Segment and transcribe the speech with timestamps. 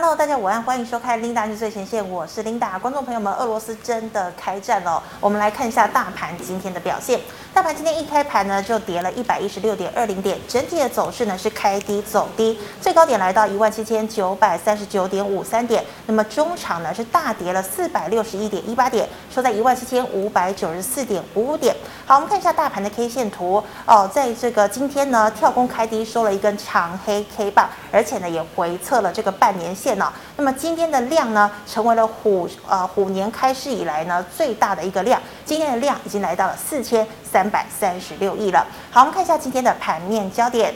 [0.00, 2.78] Hello，大家午安，欢迎收看《Linda 最前线》，我是 Linda。
[2.78, 7.18] 观众朋友们，俄罗斯真的开战了，我们来看一下大盘今天的表现。
[7.52, 15.84] 大盘今天一开盘呢，就跌了一百一十六点二零点，整体的走势呢是开低走低，最高点来到一万七千九百三十九点五三点。
[16.06, 21.74] 那么中场呢是大跌了四百六十一点一八点，收在一万七千五百九十四点五五点。
[22.06, 30.12] 好，我们看一下大盘的 K 线图哦，在这个今天呢跳空开低收了一根长黑 K 棒，而且呢也回测了这个半年线哦。
[30.36, 38.66] 那么今天的量呢成为了虎呃虎年开市以来呢最大的一个量，今天的量已经来到了四千三百三十六亿了。
[38.90, 40.74] 好，我们看一下今天的盘面焦点。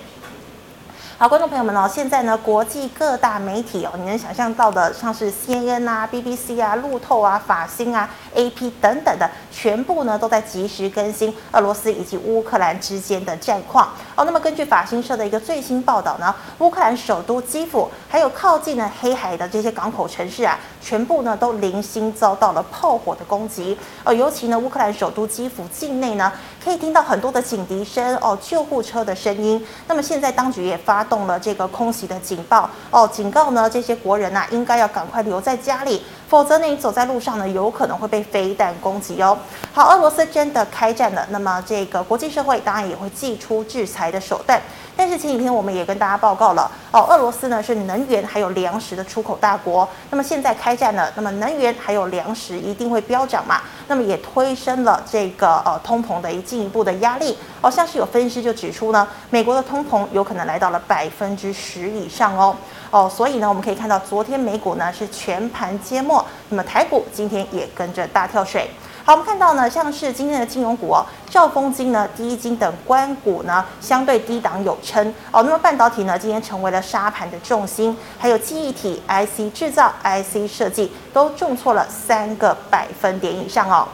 [1.19, 14.25] 好，观众朋友们哦，现在呢，国际各大媒体哦，你能想象到的，像是 CNN 啊、BBC 啊、路透啊、法新啊、AP 等等的，全部呢都在及时更新俄罗斯以及乌克兰之间的战况哦。
[14.25, 24.13] 那么根据法新社的一个最新报道呢，乌克兰首都基辅还有靠近呢黑海的这些港口城市啊，全部呢都零星遭到了炮火的攻击哦。
[24.13, 26.33] 尤其呢，乌克兰首都基辅境内呢，
[26.65, 29.65] 可以听到很多的警笛声哦、救护车的声音。
[29.87, 39.37] 那么现在当局也发动了这个空袭的警报哦，警告呢这些国人呐、啊，应该要赶快留在家里，否则呢你走在路上呢，有可能会被飞弹攻击哦。
[39.71, 44.59] 好，俄罗斯真的开战了，那么这个国际社会当然也会祭出制裁的手段。
[44.97, 62.57] 但是前几天我们也跟大家报告了哦，俄罗斯呢是能源还有粮食的出口大国，那么现在开战了，那么能源还有粮食一定会飙涨嘛，那么也推升了这个呃通膨的一进一步的压力哦，像是有分析师就指出呢，美国的通膨有可能来到了百分之十以上哦
[62.93, 68.71] 哦，所以呢我们可以看到昨天美股呢是全盘皆墨，那么台股今天也跟着大跳水。
[69.05, 75.43] 好，我们看到呢，像是今天的金融股哦，兆丰金呢、第一金等关股呢，相对低档有撑哦。
[75.43, 83.89] 那么半导体呢，今天成为了杀盘的重心，还有记忆体、IC 制造、IC 设计都重挫了三个百分点以上哦。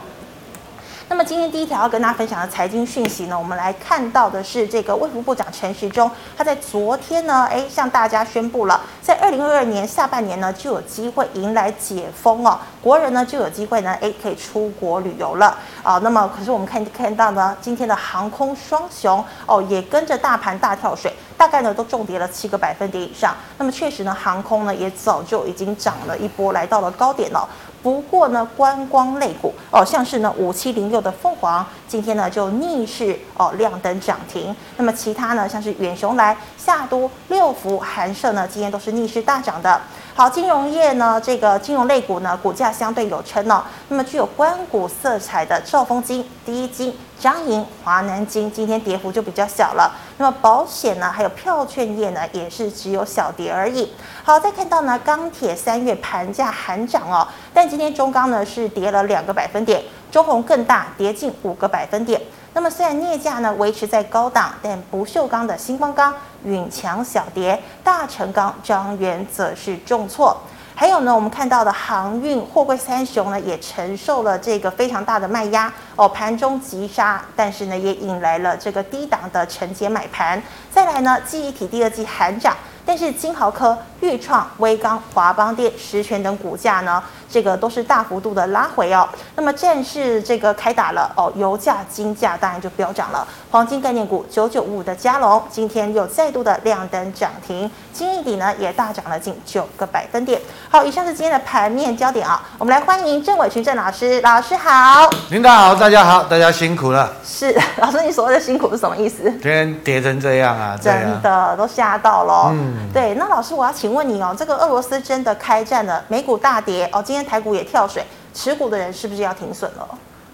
[1.09, 15.97] 那么今天第一条要跟大家分享的财经讯息呢，我们来看到的是这个卫福部长陈时中，他在昨天呢，哎，向大家宣布了，在二零二二年下半年呢，就有机会迎来解封哦，国人呢就有机会呢，哎，可以出国旅游了啊。
[16.03, 23.35] 那么可是我们看看到呢，今天的航空双雄哦，也跟着大盘大跳水，大概呢都重跌了七个百分点以上。
[23.57, 27.49] 那么确实呢，航空呢也早就已经涨了一波，来到了高点了。
[27.81, 34.55] 不过呢，观光类股哦，像是呢五七零六的凤凰，今天呢就逆势哦亮灯涨停。
[34.77, 39.81] 那么其他呢，像是远雄来、夏都、六福、寒舍呢，今天都是逆势大涨的。
[40.15, 43.63] 好，金融业呢，这个金融类股呢，股价相对有撑哦。
[43.87, 49.95] 那么具有关股色彩的兆丰金、第一金、张银、华南金，今天跌幅就比较小了。
[50.17, 53.93] 那么保险呢，还有票券业呢，也是只有小跌而已。
[54.21, 59.81] 好，再看到呢，钢铁三月盘价喊涨哦，但今天中钢呢是跌了两个百分点，
[60.11, 62.19] 中鸿更大，跌近五个百分点。
[62.59, 70.35] 那么虽然镍价呢维持在高档，但不锈钢的新光钢、永强小跌，大成钢、张元则是重挫。
[70.75, 80.43] 还有呢，我们看到的航运货柜三雄呢，也承受了这个非常大的卖压哦，盘中急杀，但是呢，也引来了这个低档的承接买盘。
[80.69, 82.53] 再来呢，记忆体第二季喊涨，
[82.85, 89.07] 但是金豪科、钰创、威刚、华邦电、十銓等股价呢，这个都是大幅度的拉回哦。
[89.35, 93.27] 那么战事这个开打了哦，油价、金价当然就飙涨了。
[93.51, 100.39] 黄金概念股九九五五的加龙今天又再度的亮灯涨停，金一底呢也大涨了近九个百分点。
[100.69, 105.09] 好，以上是今天的盘面焦点啊，我们来欢迎郑伟群郑老师，老师好。
[105.29, 107.11] 领导好，大家好，大家辛苦了。
[107.23, 109.23] 是 老师，你所谓的辛苦是什么意思？
[109.31, 112.49] 今天跌成这样啊，真的都吓到了。
[112.53, 118.03] 嗯，对，那老师我要请问你哦，这个俄罗斯真的开战了，美股大跌哦，今天台股也跳水，
[118.33, 119.87] 持股的人是不是要停损了？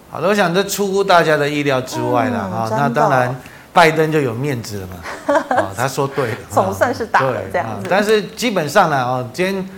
[0.08, 2.78] 好的，我想这出乎大家的意料之外了啊、嗯。
[2.78, 3.34] 那当然，
[3.72, 5.56] 拜登就有面子了嘛。
[5.56, 7.88] 啊， 他说对 了，总算是打了这样子。
[7.90, 9.68] 但是基本上呢，哦，今天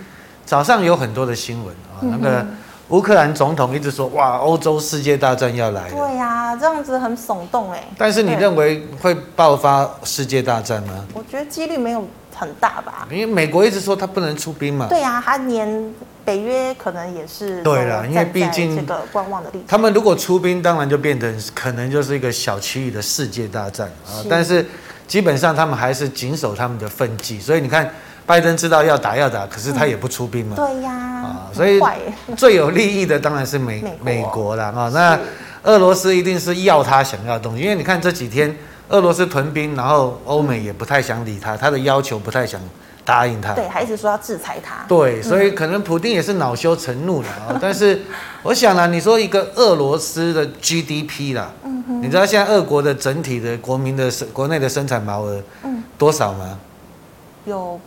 [0.45, 2.45] 早上有很多的新闻啊，那个
[2.89, 5.95] 乌克兰总统一直说，哇，欧洲世界大战要来了。
[5.95, 7.83] 对呀、啊，这样子很耸动哎。
[7.97, 10.93] 但是你认为会爆发世界大战吗？
[11.15, 13.07] 我觉得几率没有很大吧。
[13.09, 14.85] 因为美国一直说他不能出兵嘛。
[14.87, 15.93] 对呀、啊，他连。
[16.29, 19.67] 北约可能也是对了，因为毕竟这个观望的立场。
[19.67, 24.21] 他们如果出兵，当然就变成可能就是一个小区域的世界大战啊。
[24.29, 24.63] 但是
[25.07, 27.91] 基本上他们还是谨守他们的分际，所以你看，
[28.27, 30.55] 拜登知道要打要打，可是他也不出兵嘛。
[30.55, 31.81] 对呀，啊，所以
[32.37, 34.91] 最有利益的当然是美美国了啊。
[34.93, 35.19] 那
[35.63, 38.55] 俄罗斯一定是要他想要的东西，因为你看这几天
[38.89, 42.61] 俄罗斯屯兵，然后欧美也不太想理他，他的要求不太想。
[43.09, 47.57] 答应他，对，还一直说要制裁他，对，所以可能普丁也是恼羞成怒了啊。
[47.59, 47.99] 但是
[48.43, 56.59] 我想呢，你说一个俄罗斯的 GDP 啦，嗯哼，你知道现在俄国的整体的国民的生国内的生产毛额，嗯，多少吗？
[57.45, 57.79] 有，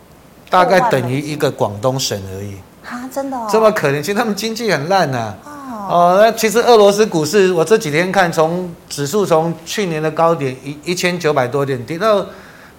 [0.49, 2.55] 大概等于一个广东省而已。
[2.85, 5.33] 啊，真的哦，这么可怜，其实他们经济很烂呐。
[5.45, 12.25] 哦，那其实俄罗斯股市，我这几天看，从指数从去年的高点一一千九百多点跌到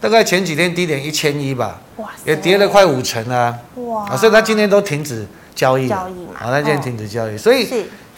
[0.04, 3.58] 大概前几天低点一千一吧，哇，也跌了快五成啊。
[3.76, 5.88] 哇，所以他今天都停止交易。
[5.88, 6.34] 交易嘛。
[6.38, 7.66] 啊，他今天停止交易，所以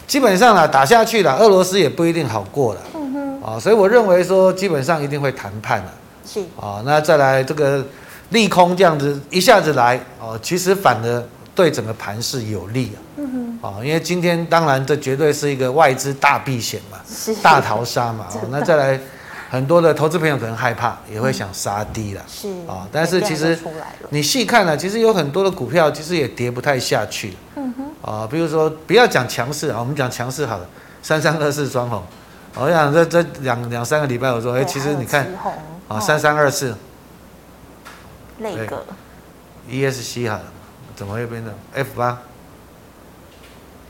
[0.04, 2.80] 基本上啊，打下去了，俄罗斯也不一定好过了。
[2.94, 3.42] 嗯哼。
[3.42, 5.92] 啊，所以我认为说，基本上一定会谈判了。
[6.26, 6.40] 是。
[6.60, 7.86] 啊，那再来这个
[8.30, 11.22] 利空这样子一下子来，哦，其实反而。
[11.56, 19.00] 对整个盘势有利啊，嗯哼，啊，因为今天当然这绝对是一个外资大避险嘛，是大逃杀嘛，哦， 那再来
[19.48, 23.58] 很多的投资朋友可能害怕，也会想杀低了，是啊，但是其实
[24.10, 30.66] 你细看呢，其实有很多的股票其实也跌不太下去，嗯哼，啊，比如说不要讲强势啊，我们讲强势好了，
[31.02, 32.02] 三三二四双红，
[32.54, 35.26] 我想这这两两三个礼拜我说，哎，其实你看
[35.88, 36.76] 啊，三三二四，
[38.38, 38.84] 那个
[39.70, 40.44] ，ESC 好了。
[40.96, 42.19] 怎么会变成 F 八？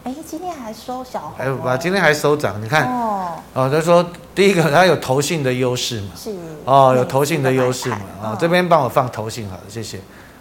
[0.06, 1.32] 哎，今天还收小红。
[1.36, 4.06] F 八今天还收涨，你看哦，哦，他说
[4.36, 6.32] 第一个它有投信的优势嘛，是。
[6.64, 9.98] 哦，有投信的优势嘛，啊、哦，这边帮我放投信好了，谢谢，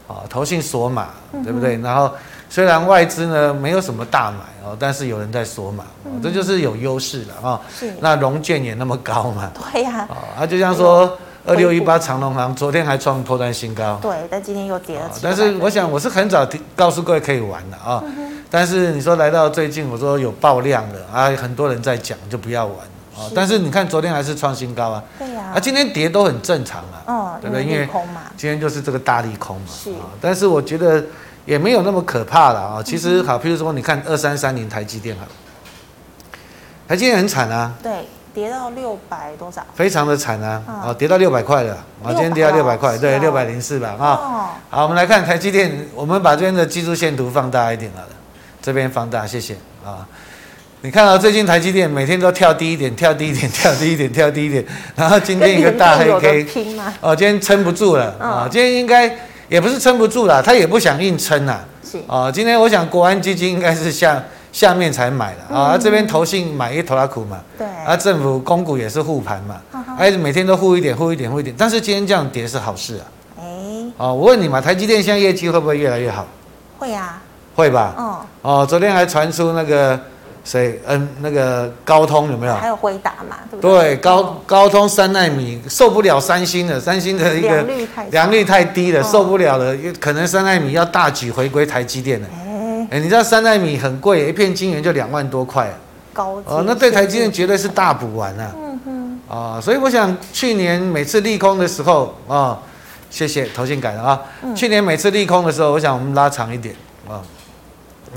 [0.07, 1.07] 啊，投信锁码，
[1.43, 1.77] 对不对？
[1.77, 2.11] 嗯、然后
[2.47, 7.49] 虽然外资呢没有什么大买哦，但是有人在锁码，哦，这就是有优势了啊。
[7.53, 10.07] 哦、是，那融券也那么高嘛，对呀、
[10.37, 11.17] 啊，就像说。
[11.47, 15.11] 二六一八长隆行昨天还创波段新高，对，但今天又跌了。
[15.21, 16.43] 但是我想我是很早
[16.75, 18.03] 告诉各位可以玩的啊，
[18.55, 22.77] 但是你说来到最近，我说有爆量了啊，很多人在讲就不要玩
[23.13, 23.27] 啊。
[23.35, 27.65] 但是你看昨天还是创新高啊，对呀、啊，啊今天跌都很正常啊，嗯，对不对？
[27.65, 27.85] 因为
[28.37, 29.91] 今天就是这个大利空嘛，是。
[29.91, 31.03] 啊但是我觉得
[31.45, 32.81] 也没有那么可怕了啊。
[32.81, 35.25] 其实好，譬如说你看二三三零台积电好，
[36.87, 38.07] 台积电很惨啊，对。
[38.33, 39.65] 跌到六百多少？
[39.73, 40.61] 非常的惨啊！
[40.87, 41.73] 哦，跌到六百块了。
[42.03, 43.95] 啊，今天跌到六百块，对，六百零四吧。
[43.97, 48.07] 啊，好，我们来看台积电，我们把这边的技术线图放大一点好了，
[48.65, 49.53] 这边放大，谢谢。
[49.85, 50.07] 啊。
[50.81, 54.65] 你看到最近台积电每天都跳低一点，跳低一点，跳低一点，跳低一点，
[54.95, 58.15] 然后今天一个大黑 K，哦，今天撑不住了。
[58.19, 58.47] 啊！
[58.51, 59.15] 今天应该
[59.47, 61.59] 也不是撑不住了，他也不想硬撑呐。
[61.83, 61.99] 是。
[62.07, 64.23] 啊，今天我想国安基金应该是下。
[64.51, 69.61] 下面才买的啊，这边投信买一头拉苦嘛，对，啊，政府公股也是护盘嘛，
[69.99, 73.03] 哎，每天都护一点，护一点，护一点，但是今天这样跌是好事啊，
[73.37, 73.43] 哎，
[73.97, 76.25] 哦，我问你嘛，台积电现在业绩会不会越来越好？
[76.79, 77.21] 会啊，
[77.55, 79.99] 会吧，嗯，哦，昨天还传出那个
[80.43, 82.53] 谁，嗯，那个高通有没有？
[82.53, 83.95] 还有回答嘛，对不对？
[83.95, 87.65] 对，高高通三纳米受不了三星的，三星的一个
[88.11, 92.27] 良率太低了，受不了了，可能三纳米要大举回归台积电了。
[92.91, 95.73] 哎，你知道三纳米很贵，一片晶圆就两万多块，
[96.13, 98.51] 高哦，那对台积电绝对是大补丸啊。
[98.55, 102.59] 嗯哼，啊，所以我想去年每次利空的时候啊，
[103.09, 104.21] 谢谢投信改了啊。
[104.55, 106.75] 去年每次利空的时候，我想我们拉长一点
[107.09, 107.21] 啊，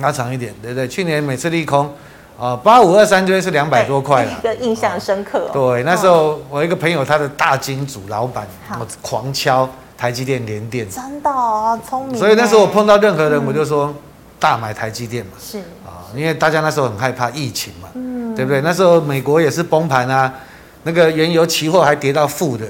[0.00, 0.86] 拉长一点，对不对？
[0.86, 1.92] 去年每次利空
[2.38, 5.50] 啊，八五二三这边是两百多块了，一个印象深刻。
[5.52, 8.46] 对，那时候我一个朋友他的大金主老板，
[8.78, 12.16] 我狂敲台积电联电，真的哦，聪明。
[12.16, 13.94] 所以那时候我碰到任何人，我就说。
[14.40, 18.60] 大买台积电嘛，是啊，因为大家那时候很害怕疫情嘛，嗯，对不对？
[18.60, 20.32] 那时候美国也是崩盘啊，
[20.84, 22.64] 那个原油期货还跌到负的。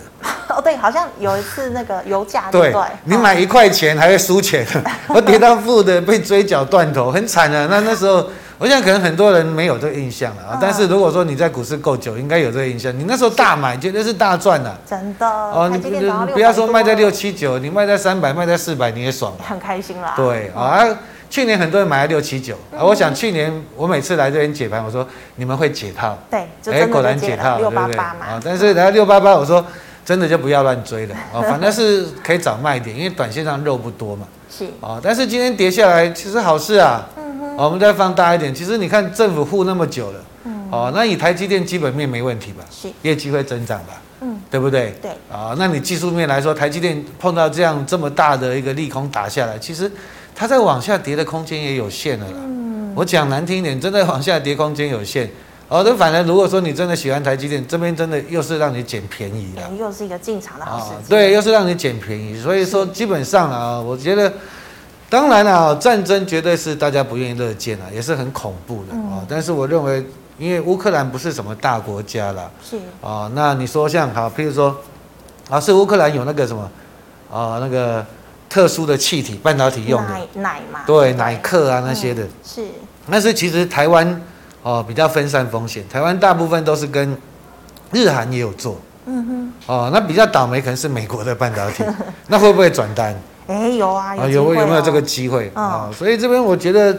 [0.49, 2.75] 哦，对，好像有一次那个 油价对，
[3.05, 4.67] 你买一块钱还会输钱，
[5.09, 7.67] 我跌到负的被追缴断头，很惨的。
[7.69, 8.27] 那那时候，
[8.59, 10.59] 我想可能很多人没有这个印象了啊。
[10.61, 12.97] 但是如果说你在股市够久，应该有这个印象。
[12.99, 14.75] 你那时候大买，绝对是大赚的。
[14.89, 15.79] 真的哦，你
[16.33, 20.15] 不要说卖在六七九，你卖在三百，卖在四百，你也爽，很开心啦。
[20.17, 20.85] 对啊。
[21.31, 28.27] 去年很多人买了六七九，啊，我想去年我每次来这边解盘，我说你们会解套，对，哎，果然解套，六八八嘛？
[28.31, 29.63] 啊，但是来到六八八，我说
[30.09, 42.65] 真的就不要乱追了，啊， 反正是可以找卖点，因为短线上肉不多嘛，是，啊，但是今天跌下来其实好事啊，嗯哼，我们再放大一点，其实你看政府护那么久了，嗯，哦，那以台积电基本面没问题吧？
[42.71, 44.01] 是，业绩会增长吧？
[44.23, 44.95] 嗯，对不对？
[45.03, 49.93] 对，啊，那你技术面来说，台积电碰到这样这么大的一个利空打下来，其实。
[50.41, 52.37] 它在往下跌的空间也有限了啦。
[52.37, 55.29] 嗯，我讲难听一点，真的往下跌空间有限。
[55.69, 61.11] 哦，那反正如果说你真的喜欢台积电，这边真的又是让你捡便宜的，又是一个进场的好时机。
[61.11, 62.41] 对，又是让你捡便宜。
[62.41, 64.33] 所以说，基本上啊，我觉得，
[65.11, 69.25] 当然啊，战争绝对是大家不愿意乐见啊，也是很恐怖的啊。
[69.29, 70.05] 但是我认为，
[70.39, 73.31] 因为乌克兰不是什么大国家啦，是啊。
[73.35, 74.75] 那你说像好，譬如说，
[75.51, 76.71] 啊，是乌克兰有那个什么，
[77.31, 78.05] 啊，那个。
[78.51, 82.67] 特殊的气体，半导体用的奶奶嘛，对，奶克啊那些的，嗯、是。
[83.11, 84.23] 但是其实台湾
[84.63, 87.17] 哦比较分散风险，台湾大部分都是跟
[87.93, 91.85] 日韩也有做，嗯哼，哦，那比较倒霉可能是美国的半导体，
[92.29, 93.15] 那会不会转单？
[93.47, 95.91] 哎，有啊，有、哦、有有没有这个机会啊、哦？
[95.97, 96.95] 所以这边我觉得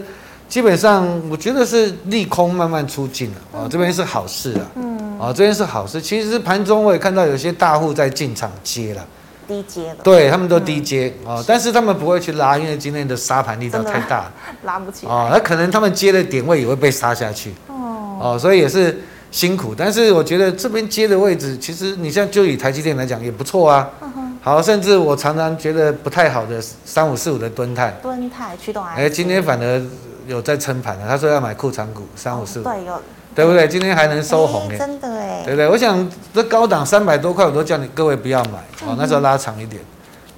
[0.48, 6.02] 基本上我觉得是利空慢慢出尽了啊，这边是好事啊，嗯，啊，这边是好事。
[6.02, 9.06] 其实盘中我也看到有些大户在进场接了。
[9.50, 14.32] 低阶的，对他们都低阶啊、嗯哦，但是他们不会去拉，因为今天的杀盘力道太大，
[14.64, 15.30] 拉不起来啊。
[15.32, 19.02] 那、哦、可能他们接的点位也会被杀下去哦，哦，所以也是
[19.32, 19.74] 辛苦。
[19.76, 24.38] 但是我觉得这边接的位置，其实你像就以台积电来讲也不错啊、嗯。
[24.42, 29.82] 好，甚至我常常觉得不太好的三五四五的蹲泰，蹲泰驱动哎，今天反而
[30.28, 31.08] 有在撑盘了。
[31.08, 33.02] 他说要买库藏股三五四五，对，有。
[33.36, 33.68] 对不对？
[33.68, 35.68] 今天还能收红哎，真的哎，对不对？
[35.68, 38.96] 我想这高档三百多块，我都叫你各位不要买哦。
[38.98, 39.82] 那时候拉长一点，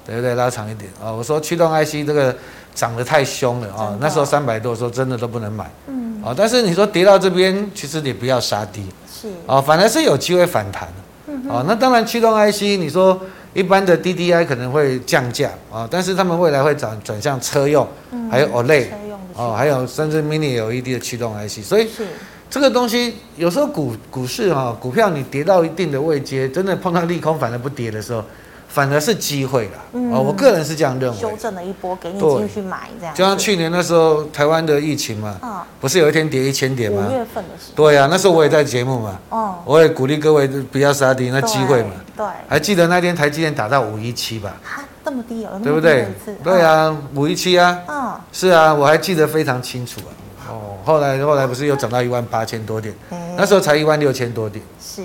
[0.06, 0.34] 对不对？
[0.34, 1.16] 拉长一点哦！
[1.16, 2.34] 我说驱动 IC 这个
[2.74, 3.96] 涨得太凶了啊！
[4.00, 6.34] 那时候三百多，说真的都不能买，嗯啊。
[6.36, 10.88] 但是你说跌到这边，其实你不要杀低，是啊，反而是有机会反弹
[11.26, 11.64] 嗯啊。
[11.66, 13.18] 那当然驱动 IC，你说
[13.54, 17.86] 一般的 DDI 可能会降价啊，但是他们未来会转转向车用，
[18.30, 18.86] 还有 OLED
[19.34, 22.06] 哦，还有甚至 Mini LED 的驱动 IC，所以是。
[22.52, 28.22] 这个东西有时候股股市哈，股票你跌到一定的位阶，真的碰到利空反而不跌的时候，
[28.68, 29.72] 反而是机会了。
[29.94, 31.18] 嗯，我个人是这样认为。
[31.18, 33.14] 修正了一波，给你进去买这样。
[33.14, 37.06] 就像去年那时候台湾的疫情嘛，哦，不是有一天跌一千点吗？
[37.08, 37.74] 五月份的时候。
[37.74, 39.18] 对呀，啊，那时候我也在节目嘛。
[39.30, 39.54] 哦。
[39.64, 41.92] 我也鼓励各位不要杀低，那机会嘛。
[42.14, 42.26] 对。
[42.48, 44.54] 还记得那天台积电打到五一七吧？
[44.62, 45.58] 哈，这么低哦。
[45.64, 46.06] 对不对？
[46.44, 47.78] 对啊，五一七啊。
[47.88, 48.12] 嗯。
[48.30, 50.12] 是啊，我还记得非常清楚啊。
[50.48, 55.04] 哦，后来后来不是又涨到一万八千多点，欸，那时候才一万六千多点，是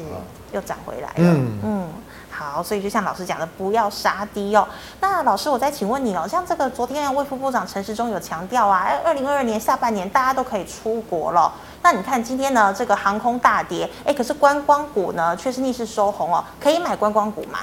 [0.52, 1.14] 又涨回来了。
[1.18, 1.88] 嗯嗯，
[2.30, 4.68] 好，所以就像老师讲的，不要杀低哦。
[5.02, 11.54] 那老师，我再请问你哦，像这个昨天卫副部长陈时中有强调啊，二零二二年下半年大家都可以出国了。
[11.84, 17.60] 那你看今天呢，这个航空大跌，哎，可是观光股呢却是逆势收红哦，可以买观光股吗？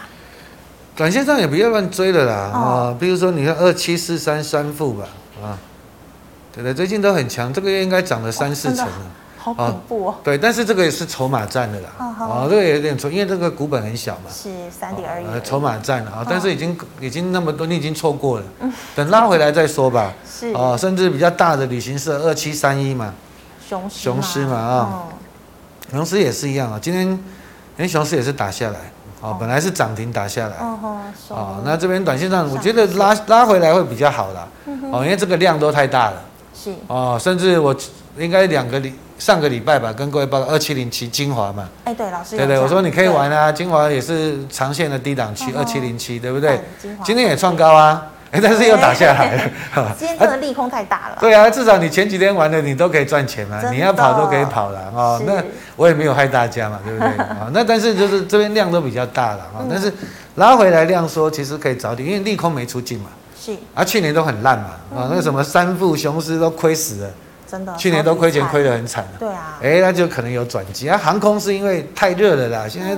[0.97, 5.05] 短线上也不要乱追了啦啊，哦，比如说你看二七四三三富吧
[5.43, 5.59] 啊。
[6.55, 8.93] 对对，最近都很强，这个月应该涨了三四成了，
[9.37, 10.15] 好恐怖哦。
[10.23, 18.45] 对，但是这个也是筹码战的啦，啊，这个也有点错，因为这个股本很小嘛，是三点二亿，筹码战啊，但是已经已经那么多，你已经错过了，
[18.95, 20.13] 等拉回来再说吧。
[20.25, 23.13] 是啊，甚至比较大的旅行社二七三一嘛，
[23.69, 25.03] 雄雄狮嘛啊，
[25.91, 27.21] 雄狮也是一样啊，今天因
[27.79, 28.79] 为雄狮也是打下来，
[29.21, 30.57] 哦，本来是涨停打下来，
[31.31, 34.47] 哦，那这边短线上我觉得拉拉回来会比较好啦，
[34.93, 36.23] 哦，因为这个量都太大了。
[36.89, 37.75] 哦，甚至我
[38.17, 41.69] 应该两个礼上个礼拜吧，跟各位报告二七零七精华嘛。
[41.85, 42.37] 哎，对，老师。
[42.37, 46.61] 对对，我说你可以玩啊，精华也是长线的低档区，二七零七，对不对？
[47.05, 49.51] 今天也创高啊，哎， 但是又打下来了。
[49.97, 51.17] 今天真的利空太大了。
[51.21, 55.23] 对啊，至少你前几天玩的你都可以赚钱嘛，你要跑都可以跑了哦。
[55.25, 55.43] 那
[55.77, 57.09] 我也没有害大家嘛，对不对？
[57.25, 59.93] 啊， 那但是就是这边量都比较大了啊，但是
[60.37, 63.07] 拉回来量缩其实可以找点，因为利空没出尽嘛。
[63.75, 67.11] 啊，去年都很烂嘛，啊，那个什么三富雄狮都亏死了，
[67.47, 69.07] 真的，去年都亏钱亏得很惨。
[69.19, 70.97] 对啊，哎，那就可能有转机啊。
[70.97, 72.97] 航空是因为太热了啦，现在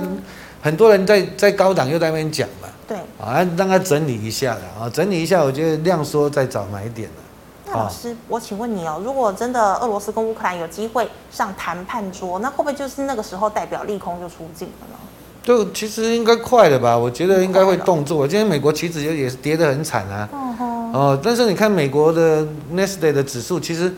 [0.61, 7.15] 很多人在在高档又在那边讲嘛，对，啊，让它整理一下了啊，整理一下，我觉得量缩再找买点了。
[7.65, 14.97] 那老师，我请问你哦，如果真的俄罗斯跟乌克兰有机会上谈判桌，那会不会就是那个时候代表利空就出尽了呢？
[15.47, 16.97] 就其实应该快了吧？
[16.97, 18.27] 我觉得应该会动作。
[18.27, 20.27] 今天美国期指也是跌得很惨啊。
[20.93, 23.89] 哦，但是你看美国的 n e s d a y 的指数，其实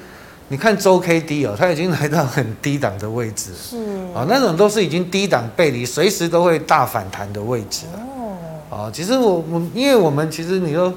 [0.49, 3.49] 你看周 K D 哦，它已经来到很低档的位置。
[3.59, 3.77] 是。
[4.13, 7.99] 哦，那种都是已经低档背离，随时都会大反弹的位置了。
[8.69, 8.91] 哦。
[8.93, 10.93] 其实我我因为我们其实你说。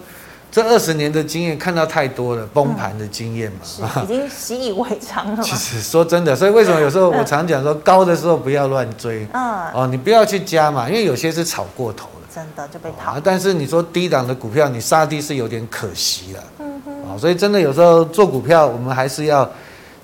[0.53, 5.41] 这二十年的经验看到太多了，崩盘的经验嘛，嗯、已经习以为常了。
[5.43, 13.21] 其实说真的，所以为什么有时候我常讲说，高的时候不要乱追，嗯，哦，你不要去加嘛，因为有些是炒过头了，真的就被套、哦。
[13.25, 19.51] 但是你说低档的股票，你杀低是有点可惜了，嗯哼，哦，所以真的有时候做股票，我们还是要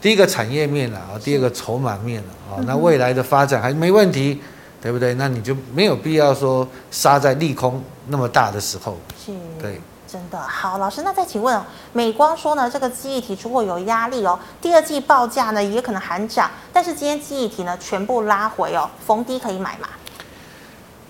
[0.00, 4.40] 第一个产业面了，啊第二个筹码面了，哦，那未来的发展还没问题，
[4.80, 5.12] 对不对？
[5.12, 9.78] 那你就没有必要说杀在利空那么大的时候，是，对。
[10.10, 11.60] 真的好，老师，那再请问，
[11.92, 19.88] 美光说呢，这个记忆体出货有压力哦，第二季报价呢也可能喊涨，但是今天记忆体呢全部拉回哦，逢低可以买嘛？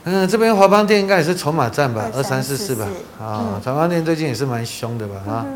[0.03, 2.75] 嗯，这边华邦店应该也是筹码战吧，二三四四。
[2.75, 2.89] 吧，
[3.21, 5.47] 啊，华邦店最近也是蛮凶的吧，啊，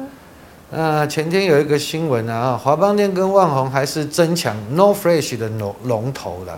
[0.71, 6.57] 那前天有一个新闻啊，华邦店跟万宏还是争抢 NOR Flash 的龙龙头了，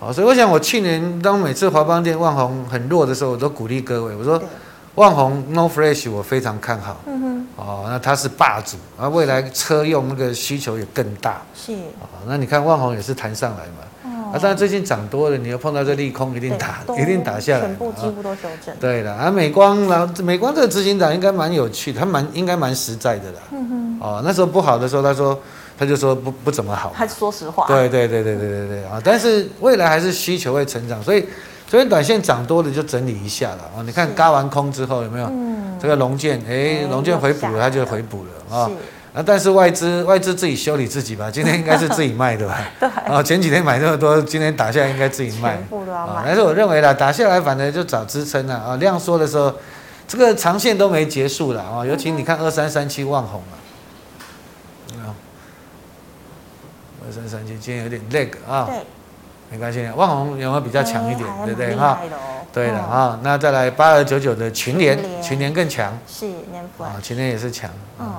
[0.00, 4.42] 哦，所以我想我去年当每次华邦店万宏很弱的时候，我都鼓励各位，我说。
[4.96, 7.00] 旺宏 No Flash 我非常看好。
[7.06, 7.46] 嗯哼。
[7.56, 11.40] 哦，那它是霸主，啊，未来车用那个需求也更大。
[11.54, 11.72] 是。
[12.00, 13.72] 哦，那你看万宏也是弹上来嘛。
[14.04, 14.32] 哦。
[14.34, 17.60] 啊，但是最近涨多了，你又碰到这利空，一定打，一定打下来。
[17.60, 18.74] 全部几乎都修正。
[18.80, 23.38] 对了，啊，美光，然后美光这个执行长应该蛮有趣的，他蛮应该蛮实在的啦。
[23.52, 23.98] 嗯哼。
[24.00, 25.38] 哦，那时候不好的时候，他说。
[25.78, 27.66] 他就说不不怎么好，他说实话。
[27.66, 28.98] 对对对对对对对啊！
[29.04, 31.26] 但是未来还是需求会成长，所以
[31.66, 33.82] 昨天短线涨多了就整理一下了啊！
[33.84, 35.26] 你看嘎完空之后有没有？
[35.26, 35.76] 嗯。
[35.80, 38.70] 这个龙建，哎，龙建回补了，它就回补了啊。
[39.12, 42.58] 啊，但是外资外资自己修理自己吧，今天应该是自己卖的吧？
[42.78, 42.88] 对。
[42.88, 45.56] 啊，前几天买那么多，今天打下来应该自己卖。
[45.56, 46.22] 全部都要卖。
[46.26, 48.76] 但是我认为啦，打下来反正就找支撑了啊！
[48.76, 49.52] 量缩的时候，
[50.06, 51.84] 这个长线都没结束了啊！
[51.84, 53.58] 尤其你看二三三七旺宏啊。
[57.08, 58.82] 二三三七，今天有点 lag 啊，对，
[59.50, 59.88] 没关系。
[59.96, 61.28] 万宏有没有比较强一点？
[61.44, 61.74] 对不对？
[61.76, 61.98] 哈？
[62.52, 65.52] 对了啊，那再来八二九九的群联，群联。
[65.52, 66.26] 更强，是
[66.78, 68.14] 啊，群联也是强，嗯，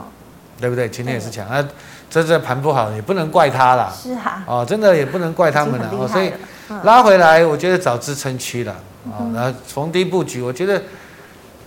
[0.62, 0.90] 对不对？
[0.90, 1.48] 群联也是强。
[1.48, 1.66] 啊，
[2.10, 6.32] 这这盘不好，也不能怪他啦，是啊，哦，真的也不能怪他们了，哦所以
[6.84, 8.74] 拉回来，我觉得找支撑区了
[9.06, 10.82] 啊，然后逢低布局，我觉得。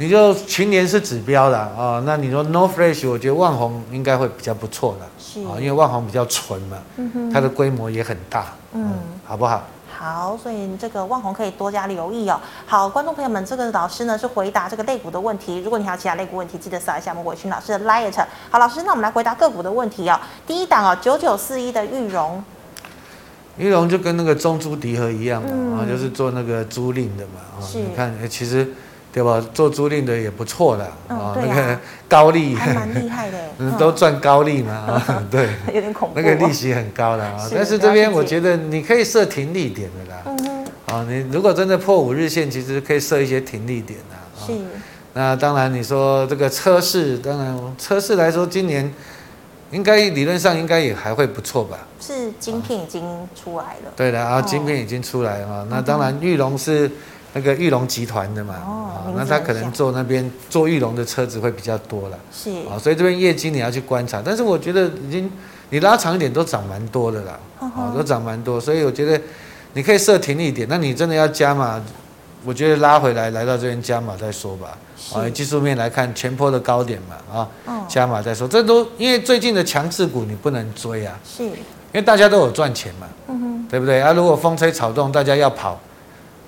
[0.01, 8.95] 你就群联是指标的啊，那你说 No Flash，我觉得旺宏应该会比较不错的，是啊，因为旺宏比较纯嘛，嗯哼，它的规模也很大，嗯，
[9.27, 9.63] 好不好？
[9.95, 12.41] 好，所以这个旺宏可以多加留意哦。
[12.65, 18.25] 好，观众朋友们，这个老师呢是回答这个类股的问题，如果你还有其他类股问题，记得扫一下我们伟勋老师的 Light。
[18.49, 20.19] 好，老师，那我们来回答个股的问题哦。
[20.47, 22.43] 第一档哦，九九四一的玉荣，
[23.59, 28.67] 玉荣就跟那个中珠迪和一样嘛，嗯、啊，就是做那个租赁的嘛，啊，是你看，其实。
[29.13, 29.45] 对吧？
[29.53, 37.37] 做租赁的也不错的啊，那个高利还蛮厉害的， 嗯，都赚高利嘛啊， 对，有点恐怖，那个利息很高的啊。
[37.53, 44.47] 但是这边我觉得你可以设停利点的啦，嗯啊，你如果真的破五日线，其实可以设一些停利点的啊。
[44.47, 44.53] 是。
[45.13, 48.93] 那当然，你说这个车市，当然车市来说，今年
[49.73, 51.79] 应该理论上应该也还会不错吧？
[52.01, 53.03] 是，晶片已经
[53.35, 53.93] 出来了。
[53.97, 55.67] 对的啊，晶片已经出来啊。
[55.69, 56.89] 那当然，玉龙是。
[57.33, 62.51] 那个玉龙集团的嘛，哦，那他可能坐那边坐玉龙的车子会比较多了，是。
[62.69, 65.31] 啊，所以这边业绩你要去观察，但是我觉得已经
[65.71, 69.21] 你拉长一点都涨蛮多的啦，啊，都涨蛮多，所以我觉得
[69.75, 71.81] 你可以设停一点，那你真的要加码，
[72.45, 74.77] 我觉得拉回来来到这边加码再说吧，
[75.15, 81.53] 啊，技术面来看前坡的高点嘛，啊，加码再说，这都因为最近的强势股你不能追啊，是，因
[81.93, 84.01] 为大家都有赚钱嘛，嗯哼，对不对？
[84.01, 84.13] 啊？
[84.13, 85.79] 如果风吹草动，大家要跑。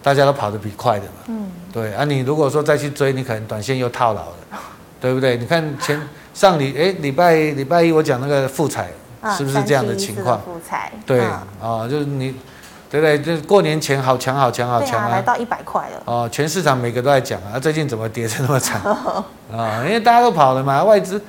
[0.02, 4.58] 大家都跑得比快的嘛，嗯，对啊，你如果说再去追，你可能短线又套牢了，
[5.00, 5.36] 对不对？
[5.36, 6.00] 你看前
[6.34, 8.88] 上礼哎礼拜礼拜一我讲那个富彩，
[9.36, 10.40] 是不是这样的情况？
[10.40, 12.34] 富彩，对啊，就是你，
[12.90, 13.20] 对不对？
[13.20, 16.02] 就是过年前好强好强好强啊，来到一百块了。
[16.04, 18.80] 哦，全市场每个都在讲啊，最近怎么跌成那么惨
[19.52, 19.84] 啊？
[19.86, 21.22] 因为大家都跑了嘛，外资，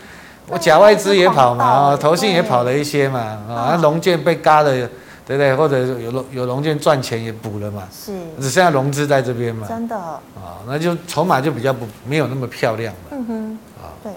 [0.48, 4.90] 我假外资也跑嘛，啊，投信也跑了一些嘛，啊，龙建被嘎的。
[5.26, 5.56] 对不对？
[5.56, 13.00] 或者有龙有融券赚钱也补了嘛，是，只剩下融资在这边嘛，真的啊，那就筹码就比较不没有那么漂亮了。
[13.12, 14.12] 嗯哼，啊，对，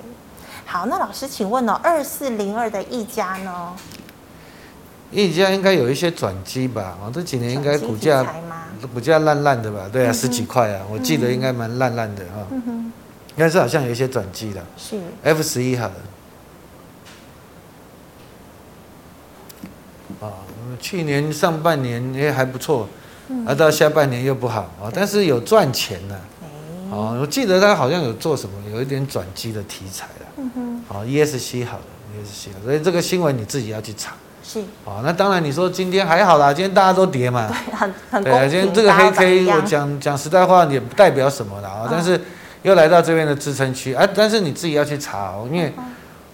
[0.65, 3.73] 好，那老师请问哦，二四零二的一家呢？
[5.13, 6.97] 一家应该有一些转机吧？
[7.01, 8.27] 啊，这几年应该股价
[8.93, 9.89] 股价烂烂的吧？
[9.93, 12.43] 对啊，十几块啊，我记得应该蛮烂烂的啊。
[12.51, 14.61] 嗯哼，应该是好像有一些转机的。
[14.77, 15.95] 是 F 十一好了。
[20.21, 20.33] 啊，
[20.81, 22.89] 去年上半年也还不错，
[23.47, 26.15] 啊，到下半年又不好啊，但是有赚钱呐，
[26.91, 31.85] 哦，我记得他好像有做什么，有一点转机的题材了，嗯哼，哦，ESC 好了
[32.15, 34.13] ，ESC 好，所以这个新闻你自己要去查，
[34.43, 42.21] 是，哦，那当然你说今天还好啦，今天大家都跌嘛，对，很很公平，今天这个黑 K 我讲讲实在话也不代表什么了啊，但是
[42.63, 45.73] 又来到这边的支撑区，啊，但是你自己要去查哦，因为。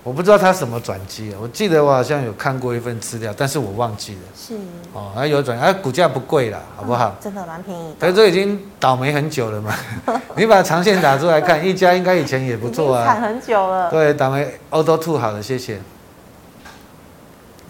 [0.05, 4.21] 我不知道它什么转机啊，我记得我好像有看过一份资料，但是我忘记了。
[4.37, 4.55] 是
[4.93, 7.15] 哦，它有转，它股价不贵啦，好不好？
[7.21, 7.95] 真的蛮便宜。
[8.01, 9.73] 但这已经倒霉很久了嘛，
[10.35, 13.07] 你把长线打出来看，一家应该以前也不错啊。
[13.07, 13.89] 惨很久了。
[13.91, 15.81] 对，倒霉 Auto Two 好了，谢谢。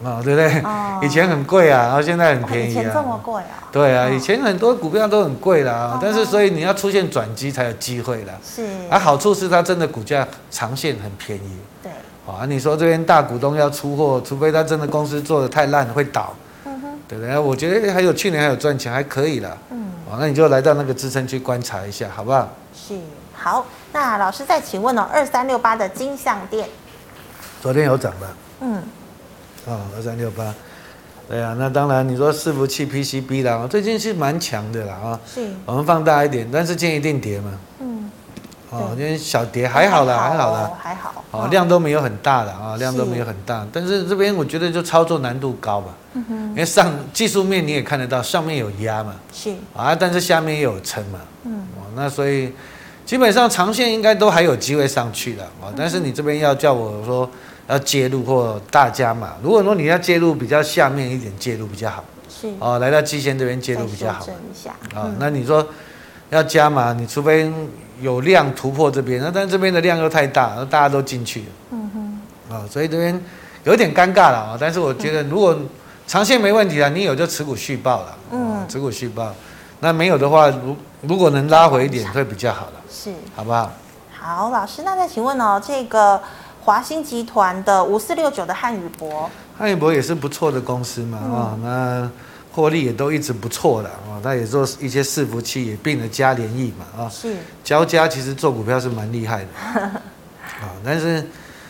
[0.03, 0.65] 哦，对不对？
[1.07, 2.81] 以前很贵啊，然后现在很便宜啊。
[2.81, 3.69] 以前这么贵啊？
[3.71, 8.33] 对啊，以前很多股票都很贵啦，但是所以你要出现转机才有机会啦。
[8.43, 8.67] 是。
[8.91, 11.59] 啊，好处是它真的股价长线很便宜。
[11.83, 11.92] 对。
[12.27, 16.35] 啊，你说这边大股东要出货，除非他真的公司做的太烂会倒，
[17.09, 17.37] 对不对？
[17.37, 19.59] 我觉得还有去年还有赚钱，还可以了。
[19.71, 22.49] 嗯，啊，那你就来到那个支撑去观察一下，好不好？
[22.75, 22.97] 是，
[23.35, 23.67] 好。
[23.93, 26.67] 那老师再请问哦，二三六八的金像店，
[27.61, 28.29] 昨天有涨吧？
[28.61, 28.77] 嗯，
[29.67, 30.55] 啊，二三六八，
[31.29, 35.21] 对啊，那当然你说伺服器 PCB 啦，最近是蛮强的啦啊。
[35.27, 35.47] 是。
[35.67, 37.51] 我们放大一点，但是今天一定跌嘛。
[37.81, 37.92] 嗯。
[38.73, 41.23] 哦，今天小跌还好啦，还好啦，还好。
[41.31, 43.67] 哦，量都没有很大的啊，量都没有很大。
[43.71, 45.89] 但是这边我觉得就操作难度高吧。
[46.15, 46.35] 嗯哼。
[46.49, 49.15] 因为上技术面你也看得到，上面有压嘛。
[49.31, 49.51] 是。
[49.77, 51.21] 啊，但是下面也有撑嘛。
[51.45, 51.67] 嗯。
[51.77, 52.51] 哦，那所以
[53.05, 55.69] 基本上长线应该都还有机会上去的啊。
[55.77, 57.29] 但是你这边要叫我说
[57.69, 62.03] 要介入或大家嘛，如果说你要介入比较下面一点介入比较好。
[62.31, 62.49] 是。
[62.59, 64.27] 哦，来到季线这边介入比较好。
[64.95, 65.67] 啊，那你说
[66.31, 67.53] 要加嘛，你除非。
[68.03, 71.47] 有量突破这边，那但这边的量又太大，那大家都进去了。
[71.71, 72.55] 嗯哼。
[72.55, 73.19] 啊，所以这边
[73.65, 74.59] 有点尴尬了啊。
[74.61, 75.57] 但是我觉得，如果
[76.07, 78.19] 长线没问题啊，你有就持股续报了。
[78.33, 78.67] 嗯。
[78.69, 79.33] 持股续报，
[79.81, 82.73] 那没有的话，如如果能拉回一点，会比较好了。
[82.91, 83.13] 是。
[83.37, 83.71] 好不好？
[84.21, 86.21] 好，老师，那再请问哦，这个
[86.65, 92.11] 华兴集团的五四六九的汉语博，汉语博也是不错的公司嘛啊，那。
[92.53, 97.09] 获利也都一直不错的啊，他也做一些伺服器，也并了嘉联益嘛啊。
[97.09, 97.35] 是。
[97.65, 99.49] 交加其实做股票是蛮厉害的
[100.61, 101.27] 啊， 但是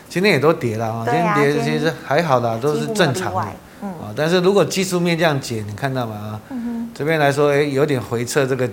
[0.09, 3.40] 今天也都跌了啊，今天跌其实还好啦，都是正常的
[3.81, 4.12] 啊。
[4.16, 6.40] 但是如果技术面这样解，你看到吗啊？
[6.92, 8.68] 这边来说，哎，有点回撤这个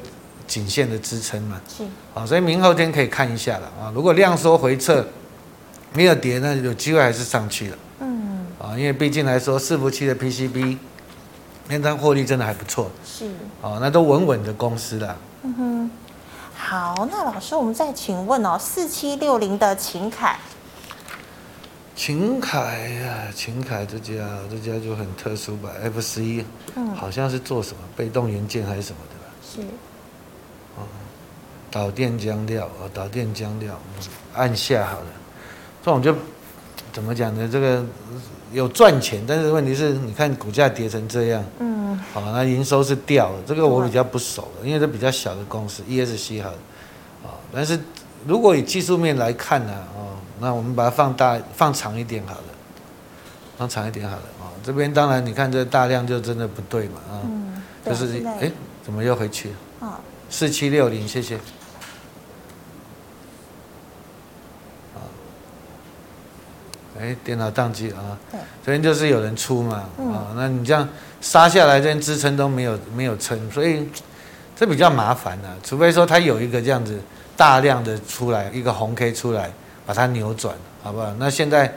[0.48, 1.62] 颈线的支撑嘛。
[1.67, 1.84] 是。
[2.15, 3.93] 啊，所以明后天可以看一下了啊。
[3.93, 5.06] 如果量缩回撤
[5.93, 7.78] 没有跌，那有机会还是上去了。
[8.00, 8.48] 嗯。
[8.60, 10.78] 啊，因为毕竟来说，伺服器的 PCB。
[11.71, 13.29] 那张获利真的还不错，是
[13.62, 15.15] 哦，那都稳稳的公司了。
[15.43, 15.91] 嗯哼，
[16.55, 20.39] 好，那老师，我们再请问哦，四七六零的秦凯，
[21.95, 29.32] 秦凯呀，秦凯这家这家就很特殊吧？F 十一，嗯，好像是做什么被动元件还是什么的吧？
[29.47, 29.62] 是，
[30.75, 30.82] 哦，
[31.69, 33.79] 导电浆料哦，导电浆料，
[34.34, 35.08] 按下好了，
[35.86, 36.15] 这种就
[37.00, 37.50] 怎么讲呢？
[37.52, 37.84] 这个。
[38.52, 46.50] 有赚钱，但是问题是，你看股价跌成这样，嗯，好，那营收是掉了，这个我比较不熟的，因为这比较小的公司，ESC 好，
[47.24, 47.80] 啊，但是
[48.26, 52.44] 如果以技术面来看呢，哦，那我们把它放大放长一点好了，
[53.56, 58.52] 放长一点好了，啊，这边当然你看这大量就真的不对嘛，啊，嗯，就是哎，
[58.84, 59.88] 怎么又回去了？
[59.88, 61.38] 啊，四七六零，谢谢。
[67.02, 68.18] 哎，电脑宕机啊！
[68.64, 70.88] 昨天就是有人出嘛，嗯、啊，那你这样
[71.22, 73.88] 杀下来，这边支撑都没有没有撑，所以
[74.56, 75.56] 这比较麻烦啊。
[75.64, 77.00] 除非说它有一个这样子
[77.38, 79.50] 大量的出来，一个红 K 出来，
[79.86, 81.14] 把它扭转，好不好？
[81.18, 81.74] 那现在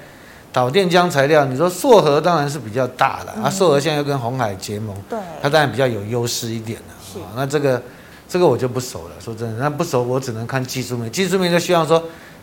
[0.52, 6.94] 导电浆材料，你说硕和当然是比较大的、嗯、啊，硕和现在又跟红海结盟，对，它当然比较有优势一点的。
[7.12, 7.80] 是啊，那这个
[8.28, 12.02] 这个我就不熟了，说真的，那不熟我只能看技术面，技术面就希望说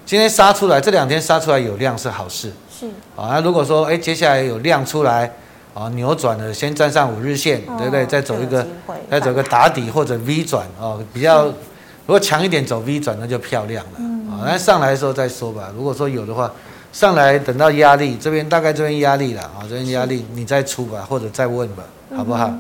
[0.10, 2.52] 今天杀出来，这两天杀出来有量是好事。
[2.76, 5.32] 是啊，那如果说哎，接下来有量出来，
[5.76, 8.04] 啊，扭转了，先站上五日线，对不对？
[8.08, 8.66] 再走一个，
[9.08, 11.54] 再走个打底或者 V 转哦，比较如
[12.08, 14.00] 果强一点走 V 转，那就漂亮了
[14.34, 14.42] 啊。
[14.48, 15.72] 那上来的时候再说吧。
[15.78, 16.52] 如果说有的话，
[16.92, 21.84] 上来等到压力这边大概这边压力了啊，这边压力你再出吧，或者再问吧，
[22.18, 22.46] 好不好？
[22.46, 22.60] 啊，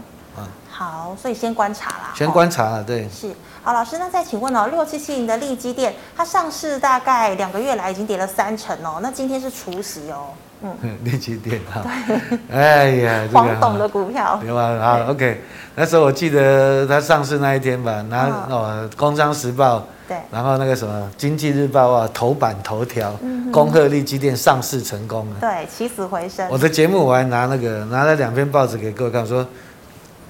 [0.79, 2.13] 好，所以先观察啦。
[2.15, 3.05] 先观察了，对。
[3.09, 3.29] 是。
[3.61, 10.27] 好，老师，那再请问哦，六七七零的利基店，它上市大概两个月来已经跌了三成哦，那今天是除夕哦，
[10.61, 14.79] 嗯， 利基店哈， 对，哎呀，这个、黄董的股票， 对吧？
[14.79, 15.41] 好，OK，
[15.75, 23.13] 那时候我记得它上市那一天吧，拿哦《工商时报》对，然后那个什么《经济日报》啊，头版头条，
[23.51, 26.47] 恭贺利基店上市成功了，对，起死回生。
[26.49, 29.45] 我的节目我还拿那个拿了两篇报纸给各位看，说。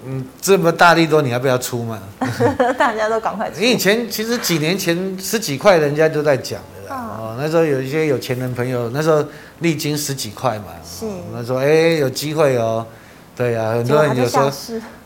[0.05, 1.99] 嗯，这么大力多，你要不要出嘛？
[2.77, 3.59] 大家都赶快出。
[3.59, 7.17] 你以前其实几年前十几块，人家都在讲的啦。
[7.19, 9.23] 哦，那时候有一些有钱人朋友，那时候
[9.59, 10.65] 历经十几块嘛。
[10.83, 11.05] 是。
[11.33, 12.85] 他说：“哎，有机会哦。”
[13.35, 14.51] 对呀，很多人有时候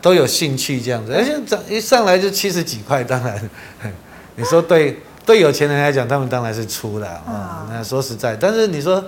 [0.01, 1.13] 都有兴趣这样子。
[1.13, 3.49] 而且涨一上来就七十几块，当然，
[4.35, 7.67] 你说对对有钱人来讲，他们当然是出了啊。
[7.69, 9.03] 那说实在，但是你说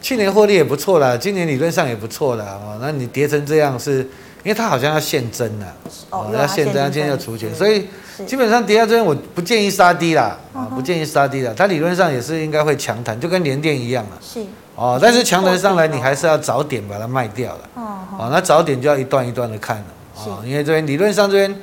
[0.00, 2.58] 去年获利也不错啦，今年理论上也不错啦。
[2.64, 4.08] 哦，那你跌成这样是？
[4.42, 5.66] 因为它好像要现增了，
[6.10, 7.86] 哦，要现增，今天要除权，所以
[8.26, 11.52] 基本上跌到这边，我不建议杀低啦，啊，不建议杀低啦。
[11.54, 14.42] 它理论上也是应该会强弹，就跟联电一样了，是，
[14.74, 19.84] 哦，但是强弹上来，你还是要早点把它卖掉了，哦，那早点就要一段一段的看了，
[20.32, 21.54] 啊，因为这边理论上这边，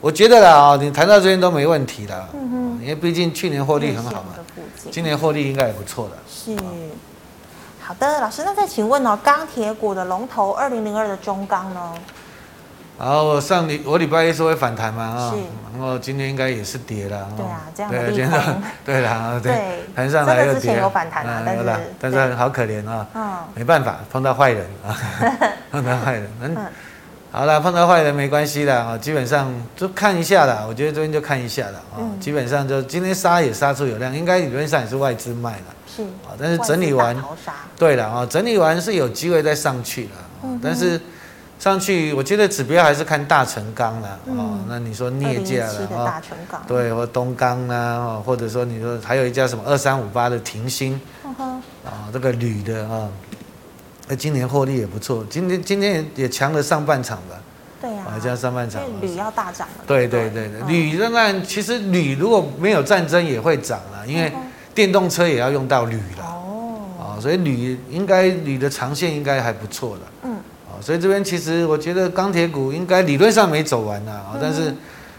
[0.00, 4.34] 我觉得啦，啊，你谈到这边都没问题的，嗯哼，因为毕竟去年获利很好嘛，
[4.90, 6.56] 今年获利应该也不错的，是，
[7.80, 11.92] 好的，老师，那再请问哦，钢铁股的龙头二零零二的中钢呢？
[12.98, 17.28] 然后上礼我礼拜一是会反弹嘛啊，是然后今天应该也是跌了。
[17.36, 18.56] 对啊，这样的。
[18.84, 20.78] 对了，对，弹上来又跌。
[20.78, 21.64] 有反弹啊，但是
[22.00, 24.94] 但是好可怜啊，嗯，没办法，碰到坏人啊，
[25.72, 26.56] 碰到坏人，嗯，
[27.32, 30.64] 好了，碰到坏人没关系的啊，基本上就看一下啦。
[30.68, 35.74] 我觉得这边就看一下了啊，嗯、基本上就今天杀也杀出有量，应该理论上也是外资卖了。
[35.88, 37.16] 是啊，但是整理完，
[37.76, 40.10] 对了啊，整理完是有机会再上去了。
[40.62, 41.00] 但是
[41.58, 44.08] 上去，我觉得指标还是看大成钢了。
[44.26, 46.22] 哦、嗯，那你说镍价了啊？
[46.66, 53.08] 对，或东钢啊，或者说你说还有一家什么二三五八的停兴，嗯、哼啊，这个铝的啊。
[54.08, 57.40] 哎，今年获利也不错，今天今天也强了上半场吧？
[57.80, 59.84] 对呀、啊，加上半场，铝要大涨了。
[59.86, 64.30] 对对对对，铝当然其实铝如果没有战争也会涨了，因为
[64.74, 66.22] 电动车也要用到铝了。
[66.22, 70.02] 哦，啊，所以铝应该铝的长线应该还不错的。
[70.84, 74.74] 所以这边其实我觉得钢铁股应该理论上没走完呐啊，嗯、但是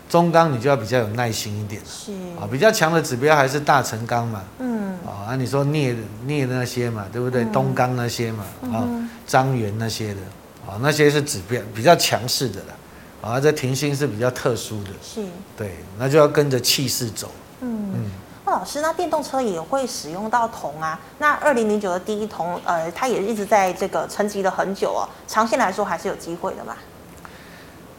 [0.07, 1.81] 中钢你就要比较有耐心一点。
[1.83, 4.43] 是啊，比较强的指标还是大成钢嘛。
[4.59, 4.93] 嗯。
[5.05, 5.95] 啊，你说镍
[6.27, 7.43] 镍那些嘛，对不对？
[7.43, 10.19] 嗯、东钢那些嘛，啊、嗯，彰源那些的，
[10.67, 12.75] 啊，那些是指标比较强势的了。
[13.21, 15.21] 啊，这停薪是比较特殊的，是，
[15.57, 17.31] 对，那就要跟着气势走。
[17.61, 18.11] 嗯嗯，
[18.45, 20.99] 那、嗯、老师，那电动车也会使用到铜啊？
[21.17, 25.09] 那二零零九的第一铜，呃，它也一直在这个沉寂了很久哦。
[25.27, 26.75] 长线来说还是有机会的嘛？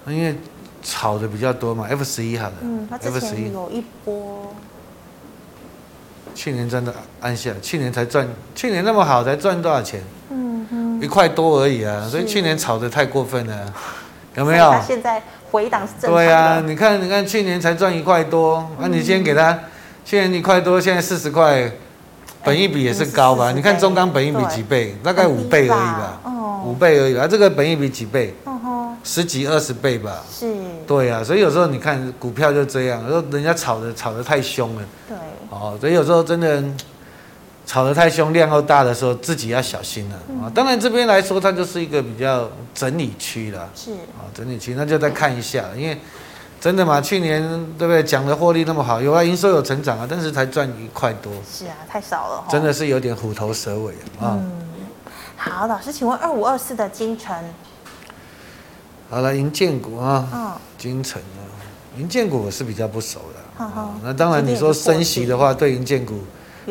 [0.07, 0.39] 因为
[0.83, 4.55] 炒的比较多嘛，F 十一好了，嗯，它之前有一波。
[6.35, 10.03] 去年真的按下，去年才赚，去年那么好才赚多少钱？
[10.29, 13.73] 嗯哼，一块多而已啊，所以去年炒的太过分了，
[14.35, 14.79] 有没有？
[14.87, 16.17] 现在回档是正常的。
[16.17, 19.59] 对啊，你看，你看，去年才赚一块多，那、你先给他，
[20.07, 21.69] 去年一块多，现在四十块，
[22.45, 23.47] 本一比也是高吧？
[23.47, 24.95] 欸、你看中钢本一比几倍？
[25.03, 28.33] 大概五倍而已吧，哦、五倍而已啊，这个本一比几倍？
[28.47, 28.57] 嗯
[29.03, 30.53] 十几二十倍吧，是，
[30.85, 35.17] 对呀、啊，所以有时候你看股票就这样，有时候人家炒的炒的太凶了，对，
[35.49, 36.61] 哦，所以有时候真的
[37.65, 40.17] 炒的太凶，量又大的时候，自己要小心了。
[40.17, 40.43] 啊。
[40.47, 45.97] 嗯、当然这边来说，它就是一个比较整理区了，是，啊，整理区，那就再看一下，因为
[46.61, 47.43] 真的嘛，去年
[47.79, 54.35] 对不对，讲的获利那么好，有啊，营收有成长啊，但是才赚一块多，是啊，太少了，真的是有点虎头蛇尾啊。
[54.35, 54.53] 嗯，
[55.37, 57.35] 好，老师，请问二五二四的金城。
[59.09, 61.41] 好了，银建股啊，金城啊，
[61.97, 63.65] 银建股我是比较不熟的。
[63.65, 66.21] 哦、那当然你说升息的话，对银建股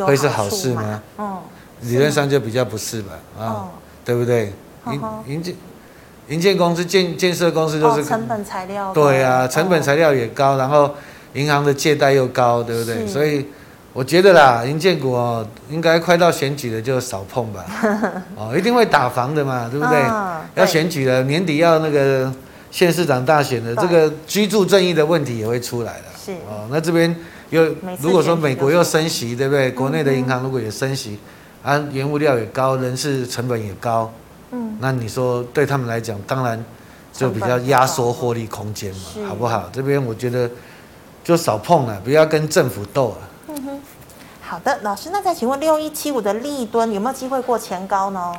[0.06, 1.02] 会是好事吗？
[1.18, 1.38] 嗯，
[1.82, 3.14] 理论上就比较不是吧？
[3.40, 3.70] 啊，哦、
[4.04, 4.52] 对不对？
[4.88, 5.56] 银银建
[6.28, 8.94] 营建公司建建设公司都是、哦、成本材料。
[8.94, 10.94] 对啊，成本材料也高，然后
[11.34, 13.06] 银行的借贷又高，对不对？
[13.08, 13.46] 所以。
[13.96, 17.66] 我觉得啦，营建股哦，应该快到选举了就少碰吧。
[18.36, 19.98] 哦，一定会打房的嘛，对不对？
[20.04, 22.30] 哦、要选举了，年底要那个
[22.70, 26.04] 县市长大选的，对这个居住正义的问题也会出来了。
[26.26, 27.16] 是哦，那这边
[27.52, 27.64] 又
[28.02, 29.72] 如果说美国又升息，对不对？
[29.72, 31.18] 国内的银行如果也升息，
[31.64, 34.12] 啊，原物料也高，人事成本也高，
[34.56, 36.64] 嗯，那你说对他们来讲，当然
[37.12, 39.70] 就比较压缩获利空间嘛，好不好？
[39.74, 40.50] 这边我觉得
[41.24, 43.18] 就少碰了，不要跟政府斗了。
[43.50, 43.82] 嗯哼
[44.42, 48.34] 好的，老师，那再请问六一七五的立吨有没有机会过前高呢？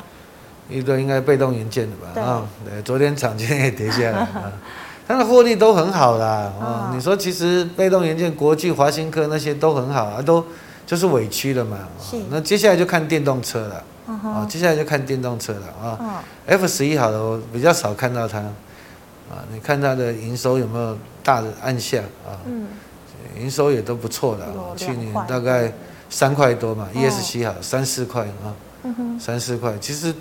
[0.69, 2.09] 立吨应该被动元件的吧？
[2.09, 4.53] 啊对、哦，对，昨天涨，今天也跌下来啊。
[5.09, 10.45] 它的获利都很好啦，啊、哦，你说其实被动元件、国际、华新科那些都很好啊，都
[10.85, 11.79] 就是委屈了嘛。
[12.03, 12.17] 是。
[12.29, 16.23] 那接下来就看电动车了，啊、嗯哼哦，接下来就看电动车了啊。
[16.47, 22.39] F 十一好了，我比较少看到它，啊，你看它的营收有没有大的暗下啊？
[22.47, 22.67] 嗯。
[23.39, 25.73] 营收也都不错的啊，去年大概。
[26.09, 28.55] 三块多嘛，ESC 好三四块啊，
[29.19, 30.15] 三四块，其实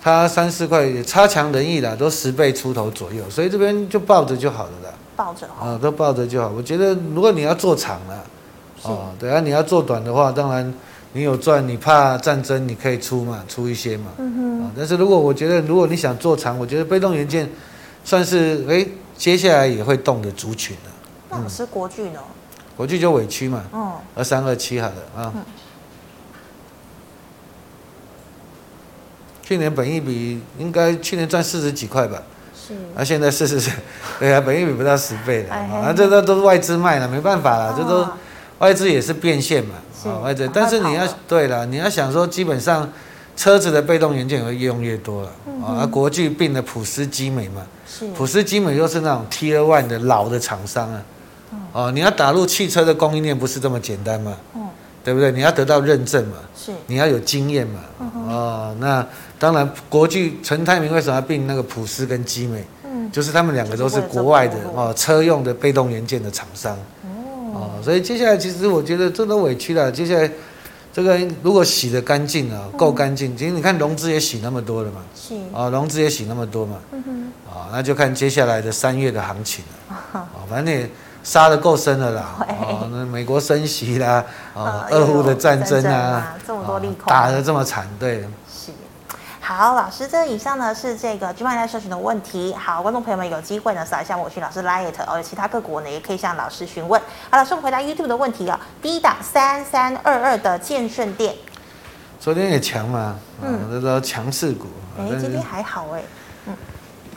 [0.00, 4.94] 它三四块也差强人意啦，都十倍出头左右，所以这边就抱着就好了啦。
[5.16, 6.48] 抱着啊，都抱着就好。
[6.56, 8.24] 我觉得如果你要做长了，
[8.82, 10.72] 哦，对啊，你要做短的话，当然
[11.12, 14.06] 你有赚，你怕战争，你可以出嘛，出一些嘛。
[14.18, 14.72] 嗯哼。
[14.76, 17.48] 但是如果我觉得，如果你想做长，我觉得被动元件
[18.04, 20.90] 算是哎，接下来也会动的族群了。
[21.30, 22.20] 那是国巨呢？
[22.76, 23.62] 国巨就委屈嘛，
[24.14, 25.32] 二三二七好了啊。
[25.36, 25.44] 嗯、
[29.42, 32.22] 去年本益比应该去年赚四十几块吧，
[32.54, 33.70] 是，啊现在四十，
[34.18, 38.08] 对啊，本益比不到十倍了，啊这都都是外资卖了，没办法了，这都
[38.62, 39.74] 外资也是变现嘛，
[40.06, 42.88] 啊外资，但是你要对了，你要想说基本上
[43.36, 45.30] 车子的被动元件会越用越多了，
[45.66, 51.02] 啊国巨并的普斯基美嘛，是，普斯基美又是那种 Tier One 的老的厂商啊。
[51.72, 54.36] 哦，你要打入汽车的供应链不是这么简单嘛？
[54.54, 54.68] 嗯，
[55.02, 55.32] 对不对？
[55.32, 56.36] 你要得到认证嘛？
[56.56, 57.80] 是，你要有经验嘛？
[57.98, 59.04] 嗯、哦，那
[59.38, 62.64] 当然，国巨陈泰明为什么要并那个普斯跟基美？
[62.84, 66.76] 嗯，就是他们两个都是国外的哦，车用的被动元件的厂商。
[67.52, 69.90] 哦，哦，所以接下来其实我觉得这都委屈了。
[69.92, 70.30] 接下来
[70.92, 75.34] 这个如果洗的干净啊，够干净，其实你看融资也洗那么多了嘛，是。
[75.54, 76.76] 啊，融资也洗那么多嘛，
[77.48, 80.88] 啊，那就看接下来的三月的行情了，啊，反正也
[81.22, 88.24] 杀的够深了啦，哦，那美国升息啦，啊，俄乌的战争啊，这么多利空，打的这么惨，对。
[89.44, 92.54] 好，老师，这以上呢是这个 g 万代社群的问题。
[92.54, 97.02] 好，观众朋友们有机会呢扫一下我去老师 Light 哦，有其他个股呢也可以向老师询问。
[97.28, 98.62] 好，老师，我们回答 YouTube 的问题啊、哦。
[98.80, 101.34] 第一档三三二二的建顺电，
[102.20, 104.68] 昨天也强嘛，嗯，这都强势股。
[104.96, 106.02] 哎，今天还好哎，
[106.46, 106.54] 嗯，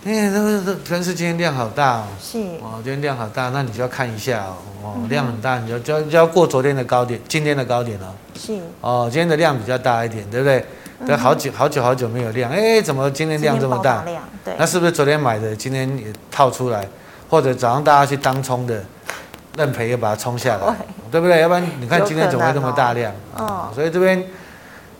[0.05, 2.07] 哎，这这真是今天量好大哦。
[2.19, 8.11] 是哦，今天量好大，那你就要看一下哦，哦量很大，你就就要就要过昨天的高点，今天的高点哦。
[8.35, 10.65] 是哦，今天的量比较大一点，对不对？
[11.05, 14.03] 都好久好久好久没有量，哎，怎么今天量这么大？
[14.03, 16.87] 量对，那是不是昨天买的，今天也套出来，
[17.29, 18.81] 或者早上大家去当冲的，
[19.57, 20.75] 认赔又把它冲下来，
[21.11, 21.41] 对不对？
[21.41, 23.11] 要不然你看今天怎么会这么大量？
[23.35, 24.23] 哦，所以这边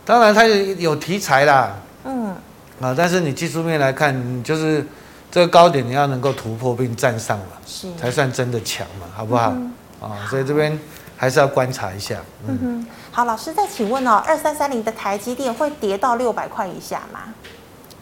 [0.04, 2.36] 当然它有题材啦，嗯，
[2.82, 4.86] 啊，但是你技术面来看，就是
[5.32, 9.54] 这个高点你要能够突破并站上嘛，是才算真的强嘛，好不好？
[10.02, 10.78] 啊，所以这边。
[11.18, 12.18] 还是要观察一下。
[12.46, 17.22] 嗯哼，好，老师再请问哦，二三三零的台积电会跌到六百块以下吗？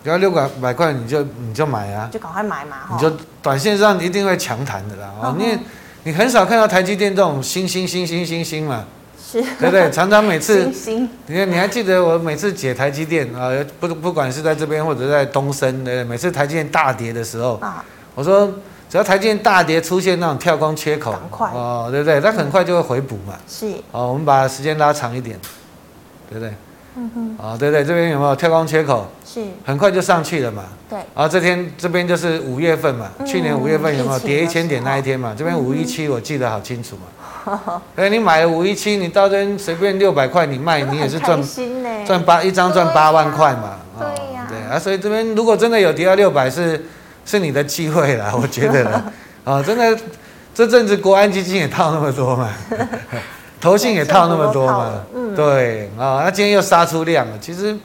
[0.02, 2.78] 要六百百块你就你就买啊，就赶快买嘛。
[2.91, 5.12] 你就短线上一定会强弹的啦。
[5.21, 5.56] 哦，你
[6.02, 8.86] 你很少看到台积电这种星星星星星星嘛，
[9.23, 9.91] 是，对不对？
[9.91, 10.65] 常常每次，
[11.28, 18.52] 你看你还记得我每次解台积电啊，不不管是在这边或者在东升，对，每次台积电大跌的时候，啊，我说。
[18.93, 22.21] 只要台积电大跌出现那种跳空缺口，哦，对不对？
[22.21, 23.34] 它很快就会回补嘛。
[23.47, 23.65] 是。
[23.91, 25.36] 哦，我们把时间拉长一点，
[26.29, 26.53] 对不对？
[26.97, 27.36] 嗯哼。
[27.39, 29.08] 哦，对对，这边有没有跳空缺口？
[29.25, 29.41] 是。
[29.65, 30.65] 很快就上去了嘛。
[30.88, 30.99] 对。
[31.15, 35.34] 然后这天这边就是五月份嘛，去年五月份有没有跌一千点那一天嘛？
[35.36, 37.82] 这边五一七我记得好清楚嘛。
[37.95, 41.41] 哎，你买了五一七，你到这边随便六百块你卖，你也是赚
[42.06, 43.79] 赚八一张赚八万块嘛。
[43.97, 44.45] 对呀。
[44.47, 46.86] 对啊，所以这边如果真的有跌到六百是。
[47.25, 49.13] 是你的机会啦， 我觉得了，啊、
[49.59, 49.97] 哦，真的，
[50.53, 52.49] 这阵子国安基金也套那么多嘛，
[53.59, 57.77] 投信也套那么多嘛，嗯、对，啊、哦，那今天又杀出量了，其实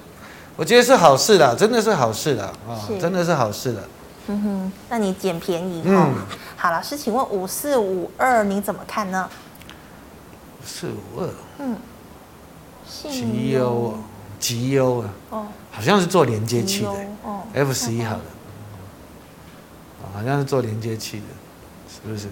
[0.56, 3.82] 我觉得是好事的，真的是好事的，啊、真的是好事的。
[4.30, 6.12] 嗯哼，那你捡便宜，嗯，
[6.54, 9.26] 好，老师，请问五四五二你怎么看呢？
[10.60, 11.28] 五四五二，
[11.60, 11.76] 嗯，
[12.86, 13.94] 绩优，
[14.38, 16.90] 绩优啊，哦，好像是做连接器的，
[17.24, 18.20] 哦，F 十一好的。
[20.14, 21.24] 好像是做连接器的，
[21.88, 22.28] 是不是？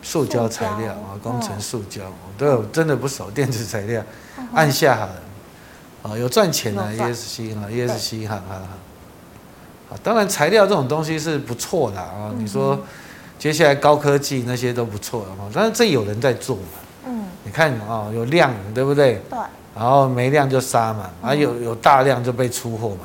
[0.00, 2.02] 塑胶材料啊，工程塑胶，
[2.38, 4.02] 对，真的不熟 电子材料，
[4.54, 6.50] 按下好了，啊，有赚。
[6.50, 8.54] 钱的，ESC 哈，ESC 哈，哈
[9.90, 12.78] 哈，当然材料这种东西是不错的啊，你说
[13.38, 16.62] 接下来高科技那些都不错但是这有人在做嘛，
[17.06, 19.20] 嗯，你看啊，有量对不对？
[19.28, 19.38] 对，
[19.74, 23.00] 然后没量就杀嘛，啊，有有大量就被出货嘛。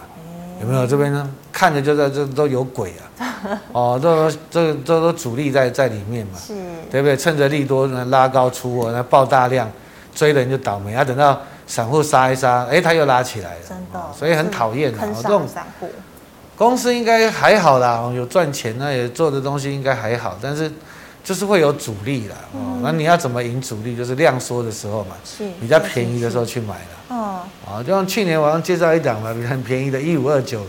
[0.63, 1.29] 有没有这边呢？
[1.51, 3.59] 看着就在这都有鬼啊！
[3.73, 6.53] 哦，这这这都主力在在里面嘛，是，
[6.89, 7.17] 对不对？
[7.17, 9.69] 趁着利多呢拉高出货，那爆大量，
[10.15, 11.03] 追人就倒霉啊！
[11.03, 15.05] 等到散户杀一杀，哎，他又拉起来了，真的，所以很讨厌啊！
[15.21, 15.89] 这种散户
[16.55, 20.71] 公司应该还好啦，有赚钱，那也做的东西应该还好，但是
[21.23, 22.35] 就是会有阻力啦。
[22.53, 23.95] 哦，那你要怎么赢阻力？
[23.95, 27.15] 就是量缩的时候嘛，是比较便宜的时候去买了。
[27.15, 30.61] 哦，啊，就像去年我刚介绍一档嘛，很便宜的，一五二九，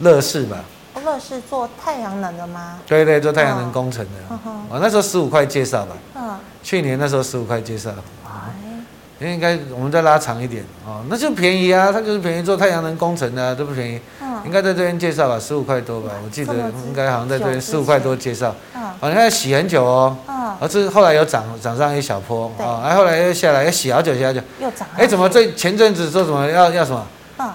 [0.00, 0.58] 乐视吧。
[1.04, 2.78] 乐视做太阳能的吗？
[2.86, 4.34] 对对，做太阳能工程的。
[4.34, 5.96] 哦，哦那时候十五块介绍吧。
[6.16, 6.36] 嗯。
[6.62, 7.90] 去年那时候十五块介绍。
[8.26, 9.26] 哎。
[9.26, 14.00] 应该我们再拉长一点哦，那就便宜啊，它就是便宜做太阳能工程的，啊，都不便宜。
[14.20, 14.42] 嗯。
[14.44, 16.54] 应该在这边介绍吧，十五块多吧，我记得
[16.86, 18.54] 应该好像在这边十五块多介绍。
[18.69, 18.69] 嗯。
[19.00, 20.16] 好，你看洗很久哦。
[20.60, 24.86] 而是后来有涨涨上一小波啊，哎，后来又下来，又洗好久，洗好久，又涨。
[24.94, 27.06] 哎，怎么这前阵子说什么要要什么？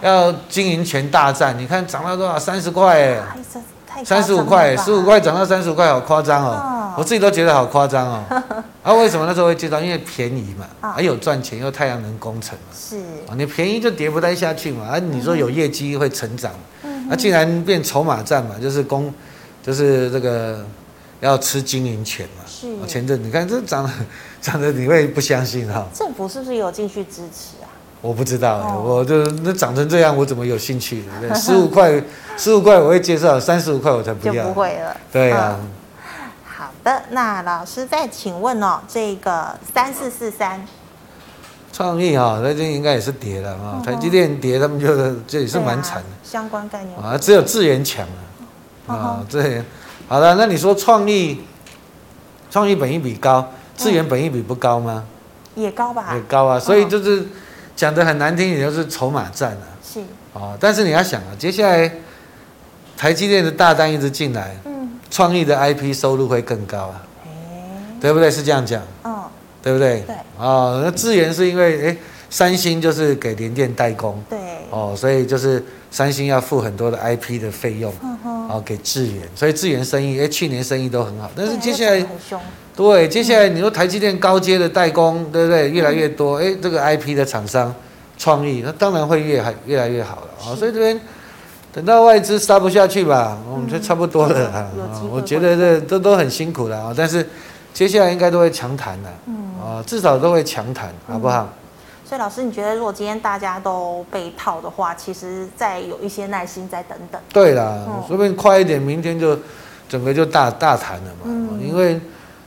[0.01, 1.55] 要经营权大战？
[1.59, 2.39] 你看涨到多少？
[2.39, 6.93] 三十块哎，三十五块，十五块涨到三十五块，好夸张哦！
[6.97, 8.23] 我自己都觉得好夸张哦。
[8.81, 9.79] 啊，为什么那时候会介绍？
[9.79, 12.73] 因为便宜嘛，还有赚钱，又太阳能工程嘛。
[12.75, 12.97] 是
[13.29, 14.85] 啊，你便宜就跌不太下去嘛。
[14.87, 16.51] 啊，你说有业绩会成长，
[17.07, 19.13] 啊，竟然变筹码战嘛，就是公，
[19.61, 20.65] 就是这个。
[21.25, 22.43] 要吃经营权嘛？
[22.47, 22.67] 是。
[22.87, 23.89] 前阵你看这涨，
[24.39, 25.85] 涨得你会不相信哈？
[25.93, 27.67] 政府是不是有进去支持啊？
[28.01, 31.03] 我不知道，哦、我就那涨成这样，我怎么有兴趣？
[31.33, 31.99] 十五块，
[32.37, 34.33] 十五块我会介绍，三十五块我才不要。
[34.33, 34.95] 就不会了。
[35.11, 35.69] 对呀、啊嗯。
[36.45, 40.63] 好的，那老师再请问哦，这个三四四三，
[41.73, 43.81] 创意哈，那这应该也是跌了啊。
[43.83, 44.87] 台积电跌，他们就
[45.27, 46.09] 这也是蛮惨的。
[46.23, 48.05] 相关概念啊，只有智源强
[48.85, 49.63] 啊，啊这。
[50.07, 51.41] 好了，那你说创意，
[52.51, 55.03] 创意本益比高，资源本益比不高吗？
[55.55, 56.13] 也高吧？
[56.13, 57.25] 也高啊，所以就是
[57.75, 59.65] 讲的很难听，也就是筹码战啊。
[59.83, 60.01] 是。
[60.33, 61.89] 哦，但是你要想啊，接下来
[62.97, 67.31] 台积电的大单一直进来，嗯，创意的 IP 收入会更高啊，欸、
[68.01, 68.29] 对不对？
[68.29, 69.23] 是这样讲，嗯，
[69.63, 70.01] 对不对？
[70.01, 70.15] 对。
[70.37, 71.97] 哦，那资源是因为哎、欸，
[72.29, 74.37] 三星就是给联电代工，对，
[74.69, 77.93] 哦，所以就是三星要付很多的 IP 的费用，
[78.49, 82.39] 哦，给智源，所以智源生意哎、欸，去年生意都很好，但是接下来很凶，
[82.75, 85.69] 对，接下来你说台积电高阶的代工，对不对？
[85.69, 87.73] 越来越多，哎、这个 IP 的厂商。
[88.17, 90.97] 创意那当然会越还越来越好了啊，所以这边
[91.73, 94.71] 等到外资杀不下去吧，我们就差不多了啊。
[95.11, 97.27] 我觉得这都都很辛苦了啊，但是
[97.73, 99.09] 接下来应该都会强谈的，
[99.61, 101.49] 啊，至少都会强谈，好不好？
[102.07, 107.19] 所以老师，你觉得如果今天大家都被套的话，其实再有一些耐心，再等等。
[107.33, 109.37] 对啦，说不定快一点，明天就
[109.89, 111.99] 整个就大大谈了嘛，嗯因为。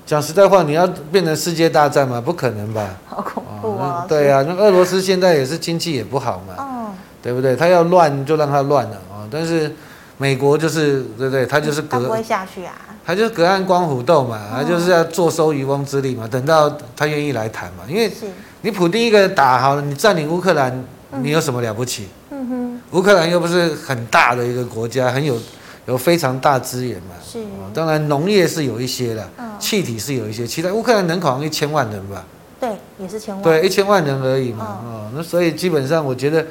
[0.08, 2.18] 讲实在话，你要变成世界大战嘛？
[2.18, 2.88] 不可能吧？
[3.06, 4.06] 好恐怖啊！
[4.08, 7.54] 对啊，那俄罗斯现在也是经济也不好嘛，哦、对不对？
[7.54, 9.28] 他要乱就让他乱了啊！
[9.30, 9.70] 但是
[10.16, 11.44] 美国就是对不对？
[11.44, 12.72] 他就是隔不会下去啊，
[13.08, 16.28] 他就是隔岸观虎斗嘛，他就是要坐收渔翁之利嘛。
[16.28, 18.12] 等到他愿意来谈嘛，因为
[18.60, 20.84] 你普丁一个人打好了，你占领乌克兰，
[21.22, 22.06] 你有什么了不起？
[22.30, 25.38] 嗯哼，乌克兰又不是很大的一个国家，很有。
[25.86, 27.14] 有非常大资源嘛？
[27.26, 27.38] 是，
[27.72, 29.26] 当然农业是有一些的，
[29.58, 30.46] 气体是有一些。
[30.46, 32.22] 其他乌克兰人口好像一千万人吧？
[32.60, 33.42] 对，也是千万。
[33.42, 34.82] 对，一千万人而已嘛。
[34.84, 36.44] 哦，那所以基本上我觉得，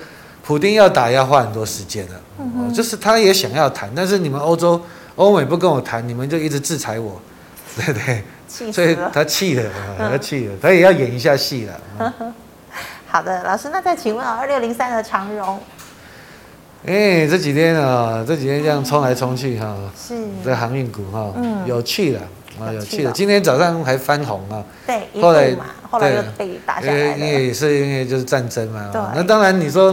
[0.44, 2.14] 普丁要打要花很多时间的。
[2.40, 4.82] 嗯，就是他也想要谈，但是你们欧洲、
[5.18, 7.22] 欧美不跟我谈，你们就一直制裁我，
[7.76, 8.24] 对不对？
[8.72, 9.64] 所以他气了，
[10.00, 12.14] 他气了，他也要演一下戏了。
[13.08, 15.60] 好的，老师，那再请问啊，二六零三的长荣。
[16.86, 20.16] 哎、欸，这几天啊，这几天这样冲来冲去哈，是，
[20.46, 22.22] 这航运股哈，嗯，有趣了
[22.60, 23.12] 啊，有趣了。
[23.12, 25.56] 今天早上还翻红啊，对，后来
[25.90, 27.18] 后来又被打下来。
[27.18, 29.02] 因为也是因为就是战争嘛，对。
[29.16, 29.92] 那当然你说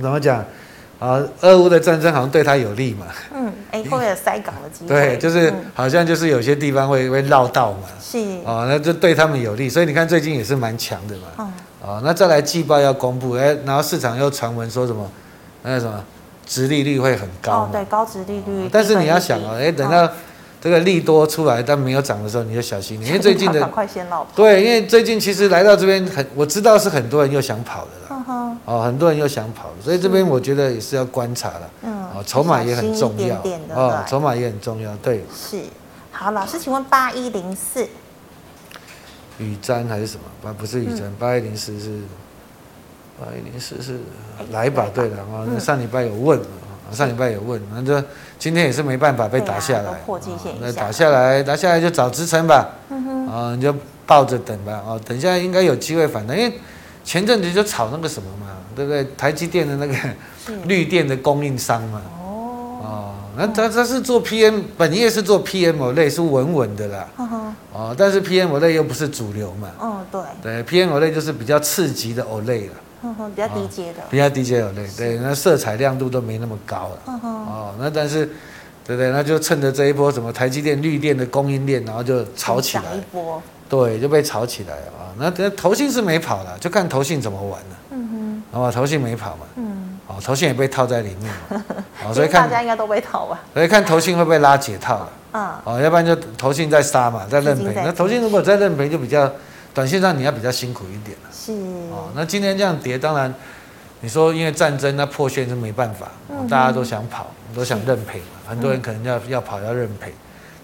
[0.00, 0.44] 怎么讲
[0.98, 1.22] 啊？
[1.40, 3.06] 俄乌的战争好像对他有利嘛。
[3.34, 4.88] 嗯， 哎，后面有塞港的机会。
[4.88, 7.88] 对，就是好像就是有些地方会会绕道嘛。
[8.00, 8.18] 是。
[8.44, 11.22] 哦，那就对他们有利，所以你看最近也是蛮强的嘛。
[11.38, 11.52] 嗯。
[11.82, 15.10] 哦，那再来季报要公布，哎，然后市场又传闻说什么？
[15.62, 16.04] 那个什么，
[16.46, 17.52] 殖利率会很高。
[17.52, 18.68] 哦，对，高殖利率。
[18.72, 20.08] 但是你要想哦，哎，等到
[20.66, 23.64] 这个利多出来但没有涨的时候，你就小心，因为最近的。
[23.70, 24.24] 快先老。
[24.34, 28.56] 对，因为最近其实来到这边很，我知道是很多人又想跑的了。
[28.64, 31.70] 哦，很多人又想跑，所以这边我觉得也是要观察了。
[31.82, 32.02] 嗯。
[32.06, 33.40] 哦，筹码也很重要。
[33.76, 35.24] 哦，筹码也很重要，对。
[35.32, 35.60] 是。
[36.10, 37.86] 好，老师，请问八一零四。
[39.38, 40.22] 雨瞻还是什么？
[40.52, 42.00] 不，不是雨瞻，八一零四是。
[43.20, 44.00] 八一零四是
[44.50, 45.46] 来吧，对的啊。
[45.46, 46.40] 那上礼拜有问，
[46.92, 48.06] 上礼拜有问，那就
[48.38, 49.92] 今天也是没办法被打下来。
[50.04, 52.68] 破季线，那打下来，打下来就找支撑吧。
[52.90, 53.26] 嗯哼。
[53.28, 53.74] 啊，你就
[54.06, 54.72] 抱着等吧。
[54.72, 56.58] 啊，等一下应该有机会反弹，因为
[57.04, 59.06] 前阵子就炒那个什么嘛，对不对？
[59.16, 59.94] 台积电的那个
[60.66, 62.02] 绿电的供应商嘛。
[62.20, 62.22] 哦。
[62.82, 67.08] 哦，那他他是做 PM，本业是做 PMO 是稳稳的啦。
[67.72, 67.94] 哦。
[67.98, 69.68] 但是 PMO 类又不是主流嘛。
[69.78, 70.62] 哦，对。
[70.62, 72.74] 对，PMO 类就是比较刺激的 OLED 了。
[73.02, 77.20] 比较低阶的，比较低阶有类，对，那色彩亮度都没那么高了。
[77.22, 78.28] 哦，那但是，
[78.84, 82.84] 对对，那就趁着这一波什么台积电绿电的供应链，然后就炒起来。
[82.94, 83.40] 一波。
[83.68, 85.12] 对，就被炒起来啊。
[85.18, 87.76] 那那投信是没跑了，就看投信怎么玩了。
[87.90, 88.42] 嗯哼。
[88.52, 89.46] 好吧，投信没跑嘛。
[89.56, 89.98] 嗯。
[90.08, 91.64] 哦，投信也被套在里面嘛。
[92.06, 93.40] 哦，所以看大家应该都被套吧。
[93.54, 95.08] 所以看投信会不会拉解套了。
[95.32, 95.50] 嗯。
[95.64, 97.72] 哦，要不然就投信在杀嘛，在认赔。
[97.76, 99.30] 那投信如果在认赔，就比较。
[99.74, 101.14] 短线上你要比较辛苦一点
[101.46, 101.52] 是
[101.92, 103.32] 哦，那今天这样跌，当然
[104.00, 106.08] 你说因为战争，那破线是没办法，
[106.50, 108.26] 大家都想跑，都想认赔嘛。
[108.48, 110.12] 很多人可能要要跑要认赔，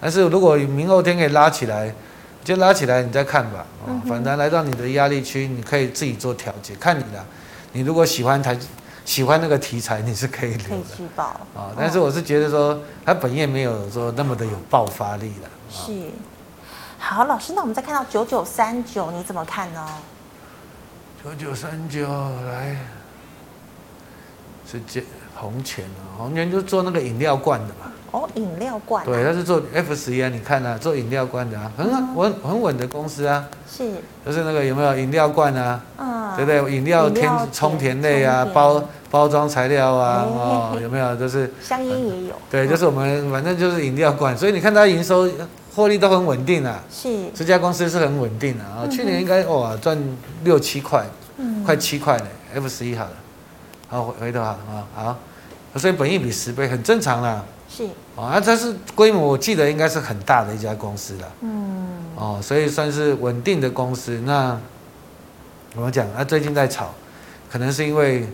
[0.01, 1.95] 但是如果明后天可以拉起来，
[2.43, 3.65] 就拉起来，你再看吧。
[3.87, 7.25] 哦，反弹来到你的压力区，你可以自己做调节，看你的。
[7.73, 8.59] 你如果喜欢台
[9.05, 10.69] 喜欢那个题材，你是可以留的。
[10.69, 11.25] 可以去报
[11.55, 15.49] 啊，但是我是觉得说，它本业没有说那么的有爆发力了。
[15.71, 15.93] 是。
[16.99, 19.87] 好，老师，那我们再看到九九三九，你怎么看呢？
[21.25, 22.01] 九九三九
[22.49, 22.77] 来，
[24.69, 25.01] 是这
[25.37, 27.93] 红钱啊，红钱就做那个饮料罐的嘛。
[28.11, 29.07] 哦，饮料罐、啊。
[29.07, 33.49] 对，他是做 F 十一啊，你看啊，做饮料罐的啊，很稳很稳的公司啊。
[33.71, 33.89] 是。
[34.27, 35.81] 就是那个有没有饮料罐啊？
[35.99, 36.35] 嗯。
[36.35, 36.75] 对不对？
[36.75, 41.15] 饮料甜充填类啊，包包装材料啊，哦，有没有？
[41.15, 41.49] 就是。
[41.63, 42.35] 香烟也有。
[42.51, 45.31] 对，就是我们反正就是饮料罐，所以你看它营收。
[45.75, 49.99] 获利都很稳定啊，是这家公司是很稳定的啊，去年应该哇赚
[50.45, 51.07] 六七块，
[51.39, 52.27] 嗯，快七块呢。
[52.55, 53.13] F 十一好了，
[53.89, 64.21] 好回回头好啊好，所以本益比十倍很正常啦，是啊，它是规模我记得应该是很大的一家公司了，嗯，哦，所以算是稳定的公司。
[64.27, 64.59] 那
[65.73, 66.07] 怎么讲？
[66.13, 66.93] 啊，最近在炒，
[67.51, 68.27] 可能是因为。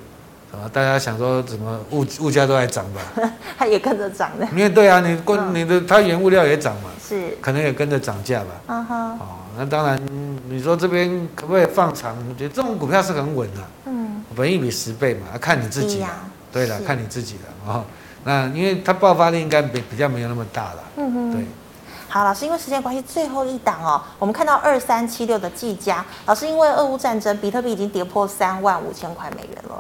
[0.51, 3.01] 啊，大家想说怎么物物价都在涨吧？
[3.59, 4.47] 它也跟着涨的。
[4.53, 8.47] 因为对啊，你过、嗯、你的它原物料也涨嘛，是，可能也跟着涨价吧。
[8.69, 9.19] 嗯哼。
[9.19, 9.27] 哦，
[9.59, 10.01] 那当然，
[10.49, 12.17] 你说这边可不可以放长？
[12.29, 13.61] 我觉得这种股票是很稳的。
[13.87, 14.25] 嗯。
[14.35, 16.03] 本益比十倍嘛，看你自己。
[16.03, 16.11] 啊、
[16.51, 17.85] 对了，看你自己的哦。
[18.25, 20.85] 那因为它爆发力应该比比较没有那么大了。
[20.97, 21.33] 嗯哼。
[21.33, 21.45] 对。
[22.09, 29.75] 好，老师，因为时间关系，最后一档哦，我们看到二三七六的技嘉，老师因为俄乌战争，比特币已经跌破三万五千块美元了。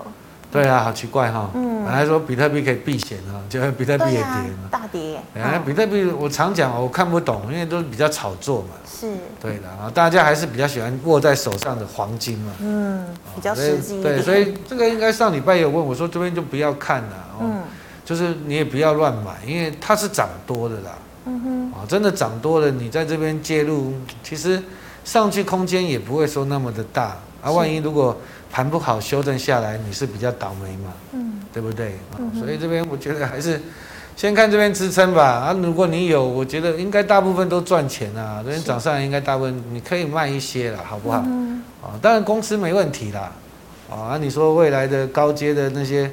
[0.50, 1.50] 对啊，好奇怪哈、哦！
[1.54, 5.20] 嗯，本来说比特币可以避险哈，结果比特币也跌了，大跌。
[5.34, 8.68] 哎，比特币我常讲，我看不懂，因为都是比较炒作嘛。
[8.90, 9.12] 是。
[9.38, 12.52] 对的啊，大家还是比较喜欢握在手上的黄金嘛。
[12.60, 14.02] 嗯，比较实际。
[14.02, 17.26] 对，所以这个应该上礼拜有问我说，这边就不要看了。
[17.42, 17.62] 嗯。
[18.06, 20.92] 就是你也不要乱买，因为它是涨多的啦。
[21.26, 21.72] 嗯哼。
[21.72, 23.92] 啊，真的涨多了，你在这边介入，
[24.22, 24.62] 其实
[25.04, 27.18] 上去空间也不会说那么的大。
[27.42, 28.16] 啊，万一如果。
[28.50, 30.92] 盘不好，修正下来，你是比较倒霉嘛？
[31.12, 31.98] 嗯，对不对？
[32.18, 33.60] 嗯、所以这边我觉得还是
[34.16, 35.22] 先看这边支撑吧。
[35.22, 38.40] 啊，如果你有，我觉得应该大部分都赚钱啊。
[38.42, 41.22] 这边涨上来应该大部分你可以卖一些了，好不好？
[41.26, 43.30] 嗯、啊，当然公司没问题啦。
[43.90, 46.10] 啊，你说未来的高阶的那些，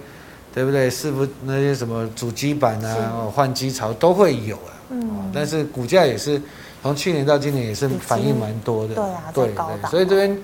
[0.53, 0.89] 对不对？
[0.89, 4.71] 是不那些什么主机板啊，换机槽都会有啊。
[4.89, 5.31] 嗯。
[5.33, 6.41] 但是股价也是
[6.83, 8.95] 从去年到今年也是反应蛮多的。
[8.95, 9.89] 对啊，对对。
[9.89, 10.37] 所以这边。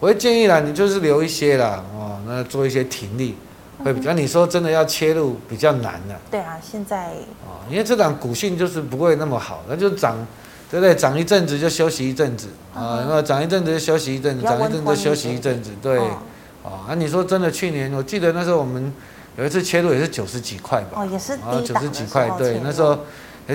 [0.00, 3.34] 我会建议啦，你就是留一些啦，哦，那做一些停利，
[3.84, 6.14] 会比较你说真的要切入比较难的。
[6.30, 7.08] 对啊，现在
[7.44, 10.16] 哦，因为这档股性就是不会那么好，那就涨，
[10.70, 10.94] 对不对？
[10.94, 15.98] 涨一阵子就休息一阵子啊，那涨一阵子就休息一阵子，涨一阵子就休息一阵子，对，
[16.62, 18.92] 哦，那你说真的，去年我记得那时候我们
[19.36, 22.96] 有一次切入也是九十几块吧，哦，也是啊，九十几块，对，那时候，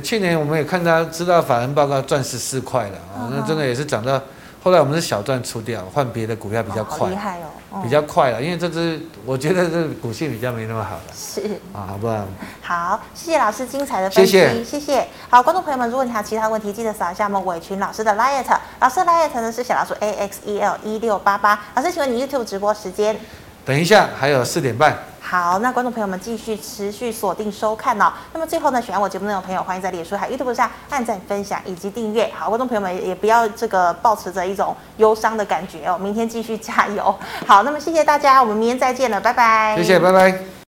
[0.03, 4.21] 去年我们也看他知道法人报告赚十四块了啊，那真的也是涨到。
[4.63, 7.37] 后来我们是小赚出掉，换别的股票比较快，厉害
[7.69, 11.01] 哦，比较快了，因为这支我觉得这股性比较没那么好了。
[11.13, 11.41] 是
[11.73, 12.25] 啊，好不好？
[12.61, 14.63] 好，谢谢老师精彩的分析，谢谢。
[14.63, 15.07] 谢谢。
[15.29, 18.41] 好，观众朋友们，如果你还有其他问题，记得扫一下我们伟群老师的 LINE，
[18.79, 21.59] 老师的 LINE 呢是小老鼠 A X E L 一六八八。
[21.75, 23.19] 老师，请问你 YouTube 直播时间？
[23.65, 24.97] 等一下，还有四点半。
[25.25, 28.11] 好，那观众朋友们继续持续锁定收看哦。
[28.33, 32.29] 那么最后呢，喜欢我节目内容的朋友，欢迎在脸书还有 YouTube 上按赞、分享以及订阅。
[32.37, 35.97] 好，观众朋友们也不要这个保持着一种忧伤的感觉哦。
[35.97, 37.15] 明天继续加油。
[37.47, 39.75] 好，那么谢谢大家，我们明天再见了，拜拜。
[39.77, 40.62] 谢谢，拜拜。